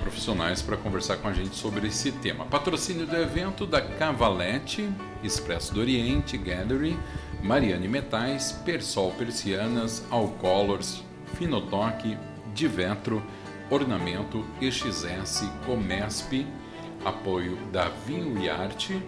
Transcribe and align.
profissionais 0.00 0.62
para 0.62 0.76
conversar 0.76 1.16
com 1.16 1.28
a 1.28 1.32
gente 1.32 1.56
sobre 1.56 1.88
esse 1.88 2.12
tema. 2.12 2.44
Patrocínio 2.44 3.06
do 3.06 3.16
evento 3.16 3.66
da 3.66 3.80
Cavalete, 3.80 4.88
Expresso 5.24 5.74
do 5.74 5.80
Oriente, 5.80 6.36
Gallery, 6.36 6.96
Mariane 7.42 7.88
Metais, 7.88 8.52
Persol 8.64 9.10
Persianas, 9.12 10.04
Alcolors, 10.10 11.02
Finotoque, 11.34 12.16
Divetro, 12.54 13.22
Ornamento, 13.68 14.44
EXS, 14.60 15.50
Comesp, 15.66 16.46
apoio 17.04 17.56
da 17.72 17.88
Vinho 18.06 18.40
e 18.40 18.48
Arte, 18.48 19.02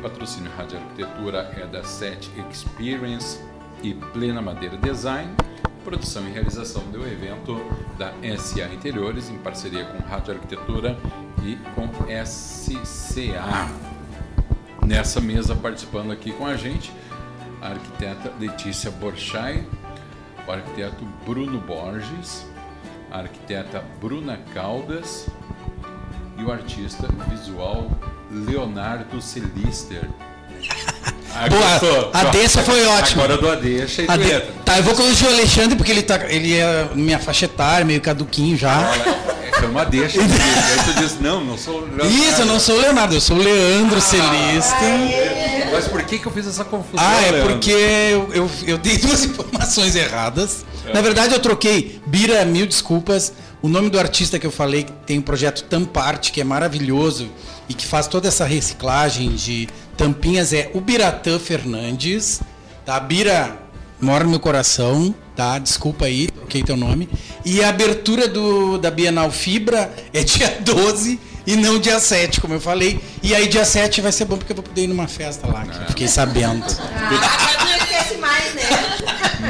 patrocínio 0.00 0.52
Rádio 0.56 0.78
Arquitetura 0.78 1.52
é 1.56 1.66
da 1.66 1.82
Set 1.82 2.30
Experience 2.48 3.40
e 3.82 3.92
Plena 3.92 4.40
Madeira 4.40 4.76
Design, 4.76 5.34
produção 5.82 6.28
e 6.28 6.30
realização 6.30 6.82
do 6.92 7.06
evento 7.06 7.56
da 7.98 8.12
SA 8.38 8.72
Interiores 8.72 9.28
em 9.30 9.38
parceria 9.38 9.84
com 9.84 9.98
Rádio 10.06 10.34
Arquitetura 10.34 10.96
e 11.42 11.56
com 11.74 11.88
SCA. 12.24 13.68
Nessa 14.86 15.20
mesa 15.20 15.56
participando 15.56 16.12
aqui 16.12 16.32
com 16.32 16.46
a 16.46 16.56
gente, 16.56 16.92
a 17.60 17.68
arquiteta 17.68 18.32
Letícia 18.38 18.90
Borchay, 18.90 19.66
o 20.46 20.52
arquiteto 20.52 21.04
Bruno 21.26 21.58
Borges, 21.58 22.44
a 23.10 23.18
arquiteta 23.18 23.84
Bruna 24.00 24.38
Caldas 24.54 25.26
e 26.38 26.44
o 26.44 26.50
artista 26.50 27.08
visual 27.28 27.90
Leonardo 28.30 29.20
Celister. 29.20 30.08
Boa, 31.48 32.10
a 32.12 32.24
deixa 32.24 32.62
foi 32.62 32.84
ótima. 32.88 33.24
Agora 33.24 33.40
do 33.40 33.50
a 33.50 33.54
deixa 33.54 34.02
e 34.02 34.06
a 34.08 34.16
de... 34.16 34.40
Tá, 34.64 34.78
eu 34.78 34.82
vou 34.82 34.94
conduzir 34.94 35.28
o 35.28 35.32
Alexandre 35.32 35.76
porque 35.76 35.92
ele, 35.92 36.02
tá, 36.02 36.20
ele 36.28 36.56
é 36.56 36.88
minha 36.94 37.18
faixa 37.18 37.44
etária, 37.44 37.84
meio 37.84 38.00
caduquinho 38.00 38.56
já. 38.56 38.82
Foi 39.54 39.68
uma 39.68 39.84
deixa. 39.84 40.18
Aí 40.20 40.26
tu 40.84 41.00
diz, 41.00 41.20
não, 41.20 41.44
não 41.44 41.56
sou 41.56 41.80
Leonardo. 41.80 42.08
Isso, 42.08 42.40
eu 42.40 42.46
não 42.46 42.58
sou 42.58 42.76
o 42.76 42.80
Leonardo, 42.80 43.14
eu 43.14 43.20
sou 43.20 43.36
o 43.36 43.40
Leandro 43.40 43.98
ah, 43.98 44.00
Celista. 44.00 44.76
Mas 45.70 45.88
por 45.88 46.02
que, 46.02 46.18
que 46.18 46.26
eu 46.26 46.32
fiz 46.32 46.46
essa 46.46 46.64
confusão? 46.64 47.04
Ah, 47.04 47.22
é 47.22 47.30
Leandro? 47.30 47.52
porque 47.52 47.70
eu, 47.70 48.28
eu, 48.32 48.50
eu 48.66 48.78
dei 48.78 48.96
duas 48.98 49.24
informações 49.24 49.94
erradas. 49.94 50.64
É. 50.86 50.92
Na 50.92 51.00
verdade, 51.00 51.34
eu 51.34 51.40
troquei. 51.40 52.00
Bira, 52.06 52.44
mil 52.44 52.66
desculpas. 52.66 53.32
O 53.62 53.68
nome 53.68 53.90
do 53.90 53.98
artista 53.98 54.38
que 54.38 54.46
eu 54.46 54.50
falei 54.50 54.84
que 54.84 54.92
tem 55.06 55.18
um 55.18 55.22
projeto 55.22 55.64
Tamparte, 55.64 56.32
que 56.32 56.40
é 56.40 56.44
maravilhoso 56.44 57.28
e 57.68 57.74
que 57.74 57.86
faz 57.86 58.06
toda 58.06 58.28
essa 58.28 58.44
reciclagem 58.44 59.30
de 59.34 59.68
tampinhas, 59.96 60.52
é 60.52 60.70
o 60.74 60.80
Biratã 60.80 61.38
Fernandes. 61.38 62.40
Tá? 62.86 62.98
Bira 62.98 63.58
mora 64.00 64.24
no 64.24 64.30
meu 64.30 64.40
coração, 64.40 65.14
tá? 65.36 65.58
Desculpa 65.58 66.06
aí, 66.06 66.28
troquei 66.28 66.62
teu 66.62 66.76
nome. 66.76 67.08
E 67.44 67.62
a 67.62 67.68
abertura 67.68 68.26
do, 68.26 68.78
da 68.78 68.90
Bienal 68.90 69.30
Fibra 69.30 69.92
é 70.12 70.22
dia 70.24 70.58
12 70.64 71.20
e 71.46 71.56
não 71.56 71.78
dia 71.78 71.98
7, 71.98 72.40
como 72.40 72.54
eu 72.54 72.60
falei. 72.60 73.00
E 73.22 73.34
aí 73.34 73.48
dia 73.48 73.64
7 73.64 74.00
vai 74.00 74.12
ser 74.12 74.24
bom 74.24 74.36
porque 74.36 74.52
eu 74.52 74.56
vou 74.56 74.62
poder 74.64 74.82
ir 74.82 74.86
numa 74.86 75.08
festa 75.08 75.46
lá, 75.46 75.64
que 75.64 75.76
eu 75.76 75.86
fiquei 75.88 76.08
sabendo. 76.08 76.64
Ah, 76.94 77.64
não 77.64 77.76
esquece 77.76 78.14
mais, 78.16 78.54
né? 78.54 78.62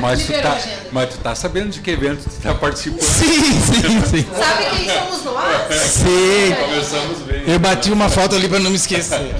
Mas 0.00 0.24
tu, 0.24 0.32
tá, 0.32 0.58
mas 0.92 1.10
tu 1.10 1.18
tá 1.18 1.34
sabendo 1.34 1.70
de 1.70 1.80
que 1.80 1.90
evento 1.90 2.22
tu 2.22 2.42
tá 2.42 2.54
participando? 2.54 3.02
Sim, 3.02 3.60
sim, 3.60 4.02
sim. 4.08 4.26
Sabe 4.38 4.64
quem 4.70 4.88
somos 4.88 5.24
nós? 5.24 5.74
Sim. 5.82 6.54
Começamos 6.64 7.18
bem. 7.22 7.42
Eu 7.46 7.58
bati 7.58 7.90
uma 7.90 8.08
foto 8.08 8.36
ali 8.36 8.48
para 8.48 8.60
não 8.60 8.70
me 8.70 8.76
esquecer. 8.76 9.34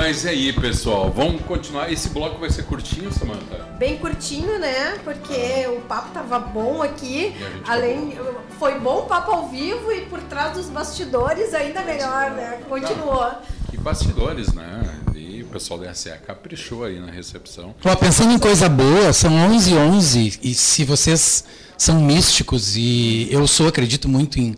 Mas 0.00 0.24
é 0.24 0.30
aí, 0.30 0.52
pessoal, 0.52 1.10
vamos 1.10 1.42
continuar. 1.42 1.92
Esse 1.92 2.10
bloco 2.10 2.38
vai 2.38 2.48
ser 2.50 2.62
curtinho, 2.62 3.12
Samantha? 3.12 3.64
Bem 3.80 3.98
curtinho, 3.98 4.56
né? 4.56 4.96
Porque 5.02 5.66
o 5.76 5.80
papo 5.88 6.10
tava 6.14 6.38
bom 6.38 6.80
aqui. 6.80 7.34
Além, 7.66 8.16
foi 8.60 8.78
bom 8.78 9.00
o 9.00 9.06
papo 9.06 9.32
ao 9.32 9.48
vivo 9.48 9.90
e 9.90 10.02
por 10.02 10.20
trás 10.20 10.56
dos 10.56 10.66
bastidores 10.66 11.52
ainda 11.52 11.82
melhor, 11.82 12.30
né? 12.30 12.60
Continuou. 12.68 13.28
E 13.72 13.76
bastidores, 13.76 14.54
né? 14.54 15.00
E 15.16 15.42
o 15.42 15.46
pessoal 15.46 15.80
da 15.80 15.92
SA 15.92 16.16
caprichou 16.16 16.84
aí 16.84 17.00
na 17.00 17.10
recepção. 17.10 17.74
Ó, 17.84 17.96
pensando 17.96 18.32
em 18.32 18.38
coisa 18.38 18.68
boa, 18.68 19.12
são 19.12 19.34
11 19.34 19.74
h 19.74 19.80
11 19.80 20.40
e 20.44 20.54
se 20.54 20.84
vocês 20.84 21.42
são 21.76 22.00
místicos 22.00 22.76
e 22.76 23.26
eu 23.32 23.48
sou, 23.48 23.66
acredito 23.66 24.08
muito 24.08 24.38
em 24.38 24.54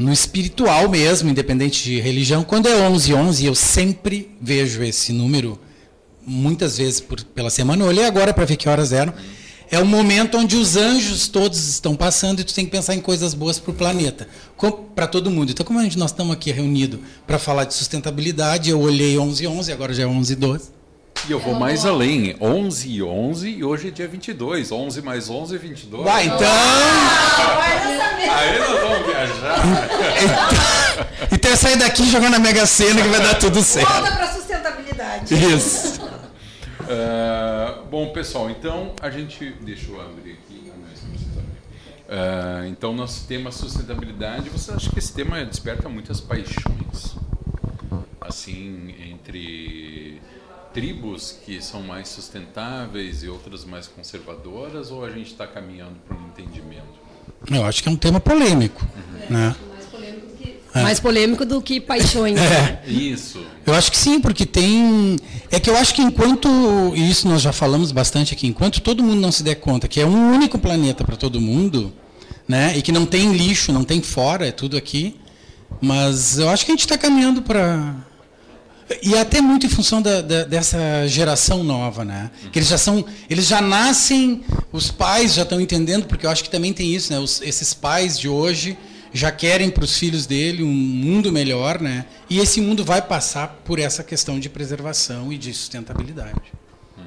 no 0.00 0.10
espiritual 0.10 0.88
mesmo, 0.88 1.28
independente 1.28 1.84
de 1.84 2.00
religião, 2.00 2.42
quando 2.42 2.66
é 2.66 2.88
11 2.88 3.12
11, 3.12 3.44
eu 3.44 3.54
sempre 3.54 4.34
vejo 4.40 4.82
esse 4.82 5.12
número 5.12 5.60
muitas 6.26 6.78
vezes 6.78 7.02
por, 7.02 7.22
pela 7.22 7.50
semana. 7.50 7.84
Eu 7.84 7.88
olhei 7.88 8.06
agora 8.06 8.32
para 8.32 8.46
ver 8.46 8.56
que 8.56 8.66
horas 8.66 8.94
eram. 8.94 9.12
É 9.70 9.78
o 9.78 9.84
momento 9.84 10.38
onde 10.38 10.56
os 10.56 10.74
anjos 10.74 11.28
todos 11.28 11.68
estão 11.68 11.94
passando 11.94 12.40
e 12.40 12.44
tu 12.44 12.54
tem 12.54 12.64
que 12.64 12.70
pensar 12.70 12.94
em 12.94 13.00
coisas 13.00 13.34
boas 13.34 13.58
para 13.58 13.72
o 13.72 13.74
planeta, 13.74 14.26
para 14.94 15.06
todo 15.06 15.30
mundo. 15.30 15.50
Então, 15.50 15.66
como 15.66 15.78
a 15.78 15.82
gente, 15.82 15.98
nós 15.98 16.12
estamos 16.12 16.32
aqui 16.32 16.50
reunidos 16.50 16.98
para 17.26 17.38
falar 17.38 17.64
de 17.64 17.74
sustentabilidade, 17.74 18.70
eu 18.70 18.80
olhei 18.80 19.18
11 19.18 19.46
11, 19.46 19.70
agora 19.70 19.92
já 19.92 20.04
é 20.04 20.06
11 20.06 20.34
12. 20.34 20.79
E 21.28 21.32
eu 21.32 21.38
vou 21.38 21.54
mais 21.54 21.84
além, 21.84 22.34
11 22.40 22.88
e 22.88 23.02
11 23.02 23.50
e 23.50 23.62
hoje 23.62 23.88
é 23.88 23.90
dia 23.90 24.08
22, 24.08 24.72
11 24.72 25.02
mais 25.02 25.28
11 25.28 25.54
é 25.54 25.58
22. 25.58 26.04
Vai, 26.04 26.26
então... 26.26 26.38
Aí 28.32 28.58
nós 28.58 28.80
vamos 28.80 29.06
viajar. 29.06 29.60
Então, 31.32 31.52
é 31.52 31.56
sair 31.56 31.78
daqui 31.78 32.10
jogar 32.10 32.30
na 32.30 32.38
Mega 32.38 32.66
Sena 32.66 33.02
que 33.02 33.08
vai 33.08 33.20
dar 33.20 33.34
tudo 33.38 33.62
certo. 33.62 33.88
Volta 33.88 34.12
para 34.12 34.32
sustentabilidade. 34.32 35.34
Isso. 35.34 36.00
Uh, 36.02 37.84
bom, 37.90 38.12
pessoal, 38.12 38.50
então 38.50 38.92
a 39.00 39.10
gente... 39.10 39.54
Deixa 39.60 39.90
eu 39.90 40.00
abrir 40.00 40.32
aqui. 40.32 40.50
Uh, 42.10 42.66
então, 42.66 42.92
nosso 42.92 43.26
tema 43.28 43.52
sustentabilidade, 43.52 44.50
você 44.50 44.72
acha 44.72 44.90
que 44.90 44.98
esse 44.98 45.12
tema 45.12 45.44
desperta 45.44 45.88
muitas 45.88 46.20
paixões? 46.20 47.14
Assim, 48.20 48.94
entre 49.12 50.20
tribos 50.72 51.36
que 51.44 51.60
são 51.62 51.82
mais 51.82 52.08
sustentáveis 52.08 53.22
e 53.22 53.28
outras 53.28 53.64
mais 53.64 53.86
conservadoras, 53.86 54.90
ou 54.90 55.04
a 55.04 55.10
gente 55.10 55.32
está 55.32 55.46
caminhando 55.46 55.96
para 56.06 56.16
um 56.16 56.26
entendimento? 56.28 57.00
Eu 57.50 57.64
acho 57.64 57.82
que 57.82 57.88
é 57.88 57.92
um 57.92 57.96
tema 57.96 58.20
polêmico. 58.20 58.86
Uhum. 58.94 59.36
Né? 59.36 59.56
Mais, 59.70 59.86
polêmico 59.86 60.26
que, 60.36 60.56
é. 60.74 60.82
mais 60.82 61.00
polêmico 61.00 61.44
do 61.44 61.62
que 61.62 61.80
paixões. 61.80 62.38
É. 62.38 62.48
Né? 62.48 62.82
Isso. 62.86 63.44
Eu 63.66 63.74
acho 63.74 63.90
que 63.90 63.96
sim, 63.96 64.20
porque 64.20 64.44
tem. 64.44 65.16
É 65.50 65.58
que 65.58 65.70
eu 65.70 65.76
acho 65.76 65.94
que 65.94 66.02
enquanto. 66.02 66.48
E 66.94 67.10
isso 67.10 67.28
nós 67.28 67.42
já 67.42 67.52
falamos 67.52 67.92
bastante 67.92 68.34
aqui, 68.34 68.46
enquanto 68.46 68.80
todo 68.80 69.02
mundo 69.02 69.20
não 69.20 69.32
se 69.32 69.42
der 69.42 69.56
conta 69.56 69.88
que 69.88 70.00
é 70.00 70.06
um 70.06 70.32
único 70.32 70.58
planeta 70.58 71.04
para 71.04 71.16
todo 71.16 71.40
mundo, 71.40 71.92
né? 72.46 72.76
E 72.76 72.82
que 72.82 72.92
não 72.92 73.06
tem 73.06 73.32
lixo, 73.32 73.72
não 73.72 73.84
tem 73.84 74.02
fora, 74.02 74.46
é 74.46 74.52
tudo 74.52 74.76
aqui. 74.76 75.16
Mas 75.80 76.38
eu 76.38 76.48
acho 76.48 76.64
que 76.64 76.72
a 76.72 76.74
gente 76.74 76.80
está 76.80 76.98
caminhando 76.98 77.42
para 77.42 77.94
e 79.02 79.16
até 79.16 79.40
muito 79.40 79.66
em 79.66 79.68
função 79.68 80.02
da, 80.02 80.20
da, 80.20 80.44
dessa 80.44 81.06
geração 81.06 81.62
nova, 81.62 82.04
né? 82.04 82.30
Que 82.52 82.58
eles 82.58 82.68
já 82.68 82.78
são, 82.78 83.04
eles 83.28 83.46
já 83.46 83.60
nascem, 83.60 84.42
os 84.72 84.90
pais 84.90 85.34
já 85.34 85.42
estão 85.42 85.60
entendendo, 85.60 86.06
porque 86.06 86.26
eu 86.26 86.30
acho 86.30 86.42
que 86.42 86.50
também 86.50 86.72
tem 86.72 86.92
isso, 86.92 87.12
né? 87.12 87.18
Os, 87.18 87.40
esses 87.40 87.72
pais 87.72 88.18
de 88.18 88.28
hoje 88.28 88.76
já 89.12 89.30
querem 89.30 89.70
para 89.70 89.84
os 89.84 89.96
filhos 89.96 90.26
dele 90.26 90.62
um 90.62 90.72
mundo 90.72 91.32
melhor, 91.32 91.80
né? 91.80 92.04
E 92.28 92.38
esse 92.38 92.60
mundo 92.60 92.84
vai 92.84 93.00
passar 93.00 93.60
por 93.64 93.78
essa 93.78 94.02
questão 94.02 94.40
de 94.40 94.48
preservação 94.48 95.32
e 95.32 95.38
de 95.38 95.52
sustentabilidade. 95.54 96.52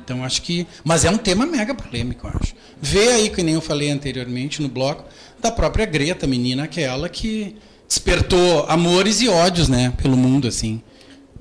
Então 0.03 0.23
acho 0.23 0.41
que, 0.41 0.67
mas 0.83 1.05
é 1.05 1.09
um 1.09 1.17
tema 1.17 1.45
mega 1.45 1.73
polêmico, 1.73 2.27
eu 2.27 2.33
acho. 2.41 2.53
Vê 2.81 3.09
aí 3.09 3.29
que 3.29 3.43
nem 3.43 3.55
eu 3.55 3.61
falei 3.61 3.89
anteriormente 3.89 4.61
no 4.61 4.67
bloco 4.67 5.05
da 5.41 5.51
própria 5.51 5.85
Greta, 5.85 6.27
menina 6.27 6.63
aquela 6.63 7.07
que 7.07 7.55
despertou 7.87 8.65
amores 8.67 9.21
e 9.21 9.29
ódios, 9.29 9.69
né, 9.69 9.93
pelo 9.97 10.17
mundo 10.17 10.47
assim 10.47 10.81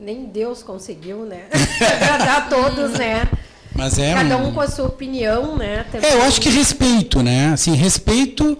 nem 0.03 0.25
Deus 0.27 0.63
conseguiu, 0.63 1.25
né? 1.25 1.45
Agradar 1.81 2.49
todos, 2.49 2.93
né? 2.99 3.29
Mas 3.75 3.99
é 3.99 4.13
Cada 4.15 4.37
um- 4.37 4.49
um 4.49 4.53
com 4.53 4.61
a 4.61 4.69
sua 4.69 4.87
opinião, 4.87 5.57
né? 5.57 5.85
Também. 5.91 6.11
É, 6.11 6.15
eu 6.15 6.23
acho 6.23 6.41
que 6.41 6.49
respeito, 6.51 7.23
né? 7.23 7.53
Assim, 7.53 7.75
respeito 7.75 8.59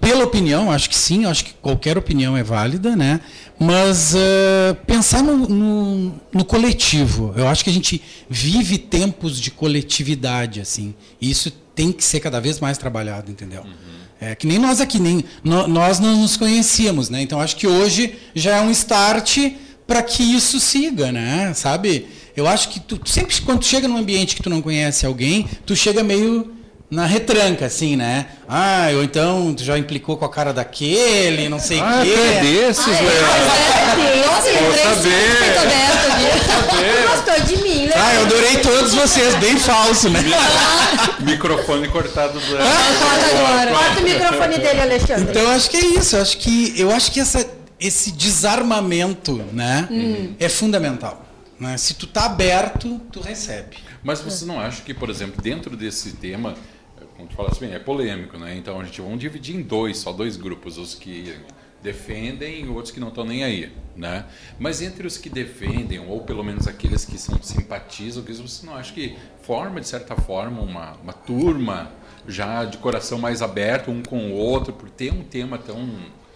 pela 0.00 0.24
opinião, 0.24 0.72
acho 0.72 0.88
que 0.88 0.96
sim, 0.96 1.26
acho 1.26 1.44
que 1.44 1.52
qualquer 1.60 1.98
opinião 1.98 2.34
é 2.36 2.42
válida, 2.42 2.96
né? 2.96 3.20
Mas 3.58 4.14
eh, 4.16 4.74
pensar 4.86 5.22
no, 5.22 5.36
no, 5.46 6.14
no 6.32 6.44
coletivo. 6.44 7.34
Eu 7.36 7.46
acho 7.46 7.62
que 7.62 7.68
a 7.68 7.72
gente 7.72 8.02
vive 8.28 8.78
tempos 8.78 9.38
de 9.38 9.50
coletividade, 9.50 10.60
assim. 10.60 10.94
E 11.20 11.30
isso 11.30 11.50
tem 11.74 11.92
que 11.92 12.02
ser 12.02 12.20
cada 12.20 12.40
vez 12.40 12.58
mais 12.58 12.78
trabalhado, 12.78 13.30
entendeu? 13.30 13.62
É 14.18 14.34
que 14.34 14.46
nem 14.46 14.58
nós 14.58 14.80
aqui, 14.80 14.98
nem 14.98 15.22
nó- 15.44 15.68
nós 15.68 15.98
não 16.00 16.16
nos 16.22 16.36
conhecíamos, 16.36 17.08
né? 17.10 17.20
Então 17.22 17.38
acho 17.40 17.56
que 17.56 17.66
hoje 17.66 18.14
já 18.34 18.56
é 18.56 18.60
um 18.62 18.70
start 18.70 19.36
para 19.90 20.02
que 20.04 20.22
isso 20.22 20.60
siga, 20.60 21.10
né? 21.10 21.52
Sabe? 21.52 22.06
Eu 22.36 22.46
acho 22.46 22.68
que 22.68 22.78
tu 22.78 23.00
sempre 23.04 23.34
quando 23.40 23.58
tu 23.58 23.66
chega 23.66 23.88
num 23.88 23.96
ambiente 23.96 24.36
que 24.36 24.42
tu 24.42 24.48
não 24.48 24.62
conhece 24.62 25.04
alguém, 25.04 25.48
tu 25.66 25.74
chega 25.74 26.04
meio 26.04 26.52
na 26.88 27.06
retranca, 27.06 27.66
assim, 27.66 27.96
né? 27.96 28.26
Ah, 28.48 28.86
ou 28.94 29.02
então 29.02 29.52
tu 29.52 29.64
já 29.64 29.76
implicou 29.76 30.16
com 30.16 30.24
a 30.24 30.28
cara 30.30 30.52
daquele, 30.52 31.48
não 31.48 31.58
sei 31.58 31.80
o 31.80 31.84
Ah, 31.84 32.02
quê. 32.04 32.12
tu 32.14 32.20
é 32.20 32.40
desses, 32.40 32.86
Ah, 32.86 32.90
é, 32.90 33.02
Léo. 33.02 33.26
pois 33.26 34.06
é. 34.06 34.26
Nossa, 34.26 34.52
Vou 34.52 34.68
entrei 34.70 34.84
saber. 34.84 35.10
Gostou 37.08 37.40
de 37.46 37.56
mim, 37.62 37.86
né? 37.86 37.92
Ah, 37.96 38.14
eu 38.14 38.22
adorei 38.22 38.56
todos 38.58 38.94
vocês, 38.94 39.34
bem 39.36 39.56
falso, 39.58 40.08
né? 40.08 40.20
Microfone 41.20 41.88
cortado 41.88 42.38
do 42.38 42.46
Corta 42.46 42.64
agora. 43.36 43.70
Bota 43.72 44.00
o 44.00 44.04
microfone 44.04 44.58
dele, 44.58 44.80
Alexandre. 44.82 45.24
Então 45.30 45.42
eu 45.42 45.50
acho 45.50 45.70
que 45.70 45.76
é 45.76 45.84
isso. 45.98 46.16
Eu 46.16 46.22
acho 46.22 46.38
que 46.38 46.74
eu 46.76 46.90
acho 46.92 47.10
que 47.12 47.20
essa, 47.20 47.46
esse 47.80 48.12
desarmamento, 48.12 49.36
né, 49.52 49.88
é 50.38 50.48
fundamental. 50.48 51.26
Né? 51.58 51.76
Se 51.76 51.94
tu 51.94 52.06
tá 52.06 52.26
aberto, 52.26 53.00
tu 53.12 53.20
recebe. 53.20 53.76
Mas 54.02 54.20
você 54.20 54.44
não 54.44 54.58
acha 54.58 54.82
que, 54.82 54.94
por 54.94 55.10
exemplo, 55.10 55.42
dentro 55.42 55.76
desse 55.76 56.12
tema, 56.12 56.54
como 57.16 57.28
tu 57.28 57.36
falaste 57.36 57.60
bem, 57.60 57.72
é 57.74 57.78
polêmico, 57.78 58.38
né? 58.38 58.56
Então 58.56 58.80
a 58.80 58.84
gente 58.84 58.98
vamos 59.00 59.20
dividir 59.20 59.54
em 59.54 59.62
dois, 59.62 59.98
só 59.98 60.10
dois 60.10 60.38
grupos, 60.38 60.78
os 60.78 60.94
que 60.94 61.36
defendem 61.82 62.64
e 62.64 62.68
outros 62.68 62.92
que 62.92 63.00
não 63.00 63.08
estão 63.08 63.24
nem 63.24 63.44
aí, 63.44 63.72
né? 63.96 64.24
Mas 64.58 64.80
entre 64.80 65.06
os 65.06 65.18
que 65.18 65.28
defendem, 65.28 65.98
ou 65.98 66.20
pelo 66.22 66.42
menos 66.42 66.66
aqueles 66.66 67.04
que 67.04 67.18
são 67.18 67.42
simpatizam, 67.42 68.22
você 68.22 68.66
não 68.66 68.74
acha 68.74 68.92
que 68.92 69.16
forma, 69.42 69.80
de 69.80 69.88
certa 69.88 70.14
forma, 70.16 70.62
uma, 70.62 70.92
uma 71.02 71.12
turma 71.12 71.90
já 72.26 72.64
de 72.64 72.78
coração 72.78 73.18
mais 73.18 73.42
aberto 73.42 73.90
um 73.90 74.02
com 74.02 74.30
o 74.30 74.34
outro, 74.34 74.72
por 74.72 74.88
ter 74.88 75.12
um 75.12 75.22
tema 75.22 75.58
tão... 75.58 75.88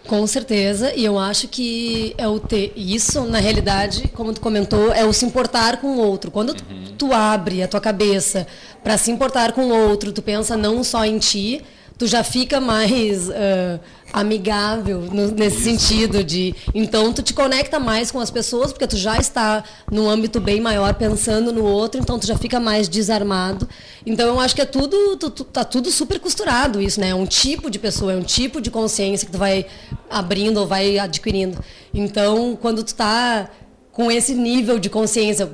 Com 0.07 0.25
certeza, 0.27 0.93
e 0.95 1.03
eu 1.03 1.17
acho 1.17 1.47
que 1.47 2.13
é 2.17 2.27
o 2.27 2.39
ter 2.39 2.71
isso, 2.75 3.25
na 3.25 3.39
realidade, 3.39 4.07
como 4.09 4.33
tu 4.33 4.39
comentou, 4.39 4.93
é 4.93 5.03
o 5.03 5.11
se 5.11 5.25
importar 5.25 5.77
com 5.77 5.87
o 5.87 5.97
outro. 5.97 6.29
Quando 6.29 6.53
tu, 6.53 6.63
tu 6.97 7.13
abre 7.13 7.63
a 7.63 7.67
tua 7.67 7.81
cabeça 7.81 8.45
para 8.83 8.97
se 8.97 9.09
importar 9.09 9.51
com 9.53 9.65
o 9.65 9.89
outro, 9.89 10.11
tu 10.11 10.21
pensa 10.21 10.55
não 10.55 10.83
só 10.83 11.03
em 11.03 11.17
ti, 11.17 11.63
tu 11.97 12.05
já 12.05 12.23
fica 12.23 12.61
mais 12.61 13.29
ah, 13.31 13.79
amigável 14.19 15.01
no- 15.11 15.31
nesse 15.31 15.61
sentido 15.63 16.23
de 16.23 16.55
então 16.73 17.11
tu 17.11 17.21
te 17.21 17.33
conecta 17.33 17.79
mais 17.79 18.11
com 18.11 18.19
as 18.19 18.31
pessoas 18.31 18.71
porque 18.71 18.87
tu 18.87 18.95
já 18.97 19.17
está 19.17 19.63
num 19.91 20.09
âmbito 20.09 20.39
bem 20.39 20.61
maior 20.61 20.93
pensando 20.93 21.51
no 21.51 21.63
outro 21.65 21.99
então 21.99 22.17
tu 22.17 22.25
já 22.25 22.37
fica 22.37 22.59
mais 22.59 22.87
desarmado. 22.87 23.67
Então 24.05 24.27
eu 24.27 24.39
acho 24.39 24.55
que 24.55 24.61
é 24.61 24.65
tudo 24.65 25.17
tu, 25.17 25.29
tu- 25.29 25.43
tá 25.43 25.63
tudo 25.65 25.91
super 25.91 26.19
costurado 26.19 26.81
isso 26.81 26.99
né? 26.99 27.09
É 27.09 27.15
um 27.15 27.25
tipo 27.25 27.69
de 27.69 27.77
pessoa 27.77 28.13
é 28.13 28.15
um 28.15 28.23
tipo 28.23 28.61
de 28.61 28.71
consciência 28.71 29.25
que 29.25 29.31
tu 29.33 29.37
vai 29.37 29.65
abrindo 30.09 30.57
ou 30.61 30.65
vai 30.67 30.97
adquirindo. 30.97 31.57
Então 31.93 32.57
quando 32.61 32.83
tu 32.83 32.95
tá 32.95 33.49
com 33.95 34.11
esse 34.11 34.35
nível 34.35 34.77
de 34.77 34.89
consciência. 34.89 35.49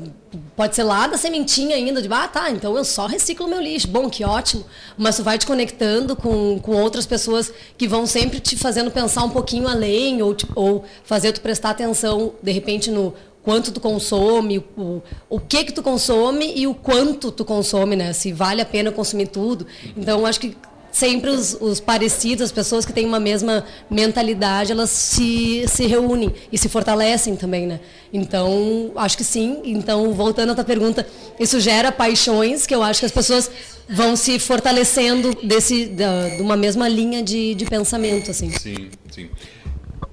Pode 0.55 0.75
ser 0.75 0.81
lá 0.81 1.05
da 1.05 1.15
sementinha 1.15 1.75
ainda, 1.75 2.01
de, 2.01 2.11
ah, 2.11 2.27
tá, 2.27 2.49
então 2.49 2.75
eu 2.75 2.83
só 2.83 3.05
reciclo 3.05 3.47
meu 3.47 3.61
lixo. 3.61 3.87
Bom, 3.87 4.09
que 4.09 4.23
ótimo. 4.23 4.65
Mas 4.97 5.17
tu 5.17 5.23
vai 5.23 5.37
te 5.37 5.45
conectando 5.45 6.15
com, 6.15 6.59
com 6.59 6.75
outras 6.75 7.05
pessoas 7.05 7.53
que 7.77 7.87
vão 7.87 8.07
sempre 8.07 8.39
te 8.39 8.57
fazendo 8.57 8.89
pensar 8.89 9.23
um 9.23 9.29
pouquinho 9.29 9.67
além, 9.67 10.23
ou, 10.23 10.35
ou 10.55 10.83
fazer 11.03 11.33
tu 11.33 11.41
prestar 11.41 11.69
atenção, 11.69 12.33
de 12.41 12.51
repente, 12.51 12.89
no 12.89 13.13
quanto 13.43 13.71
tu 13.71 13.79
consome, 13.79 14.57
o, 14.75 15.03
o, 15.29 15.39
que 15.39 15.65
que 15.65 15.71
tu 15.71 15.83
consome 15.83 16.51
e 16.55 16.65
o 16.65 16.73
quanto 16.73 17.31
tu 17.31 17.45
consome, 17.45 17.95
né? 17.95 18.11
Se 18.11 18.33
vale 18.33 18.59
a 18.59 18.65
pena 18.65 18.91
consumir 18.91 19.27
tudo. 19.27 19.67
Então, 19.95 20.25
acho 20.25 20.39
que 20.39 20.57
sempre 20.91 21.29
os, 21.29 21.53
os 21.59 21.79
parecidos, 21.79 22.43
as 22.43 22.51
pessoas 22.51 22.85
que 22.85 22.91
têm 22.91 23.05
uma 23.05 23.19
mesma 23.19 23.65
mentalidade, 23.89 24.71
elas 24.71 24.89
se, 24.89 25.65
se 25.67 25.87
reúnem 25.87 26.33
e 26.51 26.57
se 26.57 26.67
fortalecem 26.67 27.35
também, 27.35 27.65
né? 27.65 27.79
Então, 28.11 28.91
acho 28.95 29.17
que 29.17 29.23
sim. 29.23 29.61
Então, 29.65 30.13
voltando 30.13 30.51
à 30.51 30.55
tua 30.55 30.63
pergunta, 30.63 31.07
isso 31.39 31.59
gera 31.59 31.91
paixões 31.91 32.65
que 32.65 32.75
eu 32.75 32.83
acho 32.83 32.99
que 32.99 33.05
as 33.05 33.11
pessoas 33.11 33.49
vão 33.87 34.15
se 34.15 34.37
fortalecendo 34.39 35.33
desse, 35.43 35.87
da, 35.87 36.29
de 36.29 36.41
uma 36.41 36.57
mesma 36.57 36.87
linha 36.87 37.23
de, 37.23 37.55
de 37.55 37.65
pensamento, 37.65 38.31
assim. 38.31 38.49
Sim, 38.51 38.89
sim. 39.09 39.29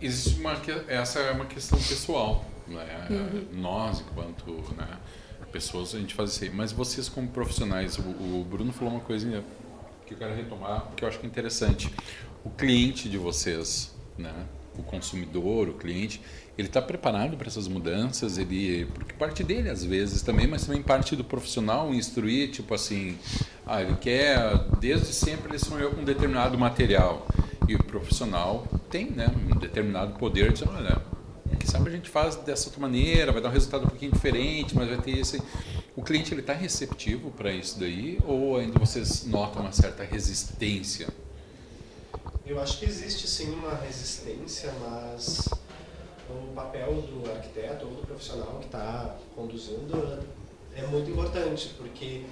Existe 0.00 0.38
uma 0.38 0.56
essa 0.86 1.18
é 1.18 1.32
uma 1.32 1.46
questão 1.46 1.78
pessoal, 1.78 2.44
né? 2.68 2.86
Nós, 3.52 4.00
enquanto 4.00 4.46
né, 4.76 4.86
pessoas, 5.50 5.94
a 5.94 5.98
gente 5.98 6.14
faz 6.14 6.30
isso 6.30 6.44
aí. 6.44 6.50
Mas 6.50 6.70
vocês, 6.70 7.08
como 7.08 7.28
profissionais, 7.28 7.98
o, 7.98 8.02
o 8.02 8.46
Bruno 8.48 8.72
falou 8.72 8.94
uma 8.94 9.00
coisa 9.00 9.42
que 10.08 10.14
eu 10.14 10.18
quero 10.18 10.34
retomar, 10.34 10.90
que 10.96 11.04
eu 11.04 11.08
acho 11.08 11.18
que 11.18 11.26
é 11.26 11.28
interessante. 11.28 11.92
O 12.42 12.50
cliente 12.50 13.08
de 13.08 13.18
vocês, 13.18 13.94
né? 14.16 14.32
O 14.78 14.82
consumidor, 14.82 15.68
o 15.68 15.74
cliente, 15.74 16.20
ele 16.56 16.68
está 16.68 16.80
preparado 16.80 17.36
para 17.36 17.48
essas 17.48 17.68
mudanças, 17.68 18.38
ele 18.38 18.86
porque 18.94 19.12
parte 19.12 19.42
dele 19.44 19.68
às 19.68 19.84
vezes 19.84 20.22
também, 20.22 20.46
mas 20.46 20.64
também 20.64 20.82
parte 20.82 21.16
do 21.16 21.24
profissional 21.24 21.92
instruir, 21.92 22.50
tipo 22.50 22.72
assim, 22.74 23.18
ah, 23.66 23.82
ele 23.82 23.96
quer 23.96 24.56
desde 24.80 25.12
sempre 25.12 25.50
ele 25.50 25.58
sonhou 25.58 25.90
com 25.90 26.00
um 26.00 26.04
determinado 26.04 26.56
material 26.56 27.26
e 27.68 27.74
o 27.74 27.82
profissional 27.82 28.66
tem, 28.88 29.10
né, 29.10 29.26
um 29.50 29.58
determinado 29.58 30.12
poder 30.16 30.52
de, 30.52 30.64
olha, 30.64 31.02
quem 31.58 31.68
sabe 31.68 31.88
a 31.88 31.92
gente 31.92 32.08
faz 32.08 32.36
dessa 32.36 32.66
outra 32.68 32.80
maneira, 32.80 33.32
vai 33.32 33.42
dar 33.42 33.48
um 33.48 33.52
resultado 33.52 33.84
um 33.84 33.88
pouquinho 33.88 34.12
diferente, 34.12 34.74
mas 34.74 34.88
vai 34.88 34.98
ter 34.98 35.18
esse. 35.18 35.42
O 35.98 36.02
cliente 36.02 36.32
ele 36.32 36.42
está 36.42 36.52
receptivo 36.52 37.32
para 37.32 37.50
isso 37.50 37.76
daí 37.80 38.20
ou 38.24 38.56
ainda 38.56 38.78
vocês 38.78 39.26
notam 39.26 39.62
uma 39.62 39.72
certa 39.72 40.04
resistência? 40.04 41.08
Eu 42.46 42.60
acho 42.60 42.78
que 42.78 42.84
existe 42.84 43.26
sim 43.26 43.50
uma 43.50 43.74
resistência, 43.74 44.72
mas 44.80 45.48
o 46.30 46.52
papel 46.54 47.02
do 47.02 47.28
arquiteto 47.28 47.84
ou 47.84 47.94
do 47.96 48.06
profissional 48.06 48.58
que 48.60 48.66
está 48.66 49.16
conduzindo 49.34 50.22
é 50.76 50.86
muito 50.86 51.10
importante, 51.10 51.74
porque, 51.76 52.22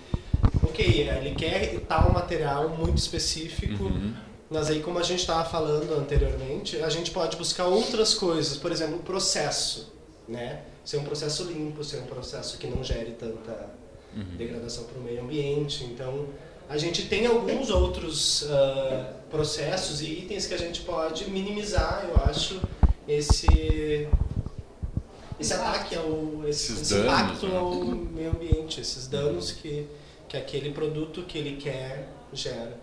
ok, 0.63 1.09
ele 1.09 1.35
quer 1.35 1.81
tal 1.89 2.13
material 2.13 2.69
muito 2.69 2.99
específico, 2.99 3.83
Uhum. 3.83 4.15
mas 4.49 4.71
aí, 4.71 4.81
como 4.81 5.01
a 5.01 5.03
gente 5.03 5.23
estava 5.23 5.45
falando 5.45 5.93
anteriormente, 5.93 6.77
a 6.77 6.89
gente 6.89 7.11
pode 7.11 7.37
buscar 7.37 7.65
outras 7.67 8.15
coisas, 8.15 8.57
por 8.57 8.71
exemplo, 8.71 8.99
o 8.99 9.03
processo, 9.03 9.93
né? 10.29 10.63
Ser 10.87 10.97
um 10.99 11.05
processo 11.05 11.45
limpo, 11.45 11.85
ser 11.85 11.99
um 11.99 12.07
processo 12.07 12.57
que 12.57 12.67
não 12.67 12.83
gere 12.83 13.11
tanta 13.11 13.69
degradação 14.39 14.85
para 14.85 14.99
o 14.99 15.03
meio 15.03 15.23
ambiente. 15.23 15.85
Então, 15.85 16.29
a 16.69 16.79
gente 16.79 17.07
tem 17.09 17.27
alguns 17.27 17.69
outros 17.69 18.47
ah, 18.49 19.13
processos 19.29 20.01
e 20.01 20.07
itens 20.21 20.47
que 20.47 20.55
a 20.55 20.59
gente 20.59 20.81
pode 20.83 21.29
minimizar, 21.29 22.07
eu 22.09 22.17
acho, 22.25 22.61
esse 23.07 24.09
esse 25.39 25.53
ataque 25.53 25.95
ao 25.95 26.49
esse, 26.49 26.73
Esses 26.73 26.81
esse 26.81 26.95
danos, 26.95 27.13
impacto 27.13 27.49
né? 27.49 27.59
ao 27.59 27.75
meio 27.75 28.31
ambiente, 28.31 28.81
esses 28.81 29.07
danos 29.07 29.53
que 29.53 29.87
que 30.29 30.37
aquele 30.37 30.73
produto 30.73 31.23
que 31.23 31.39
ele 31.39 31.57
quer 31.57 32.09
gera. 32.33 32.77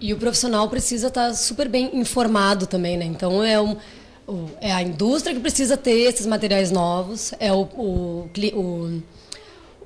E 0.00 0.12
o 0.12 0.18
profissional 0.18 0.68
precisa 0.68 1.08
estar 1.08 1.32
super 1.34 1.68
bem 1.68 1.96
informado 1.96 2.66
também, 2.66 2.96
né? 2.96 3.04
Então 3.04 3.42
é, 3.42 3.60
um, 3.60 3.76
é 4.60 4.72
a 4.72 4.82
indústria 4.82 5.34
que 5.34 5.40
precisa 5.40 5.76
ter 5.76 6.00
esses 6.00 6.26
materiais 6.26 6.70
novos, 6.70 7.32
é 7.40 7.52
o, 7.52 7.62
o, 7.62 8.30
o, 8.54 9.02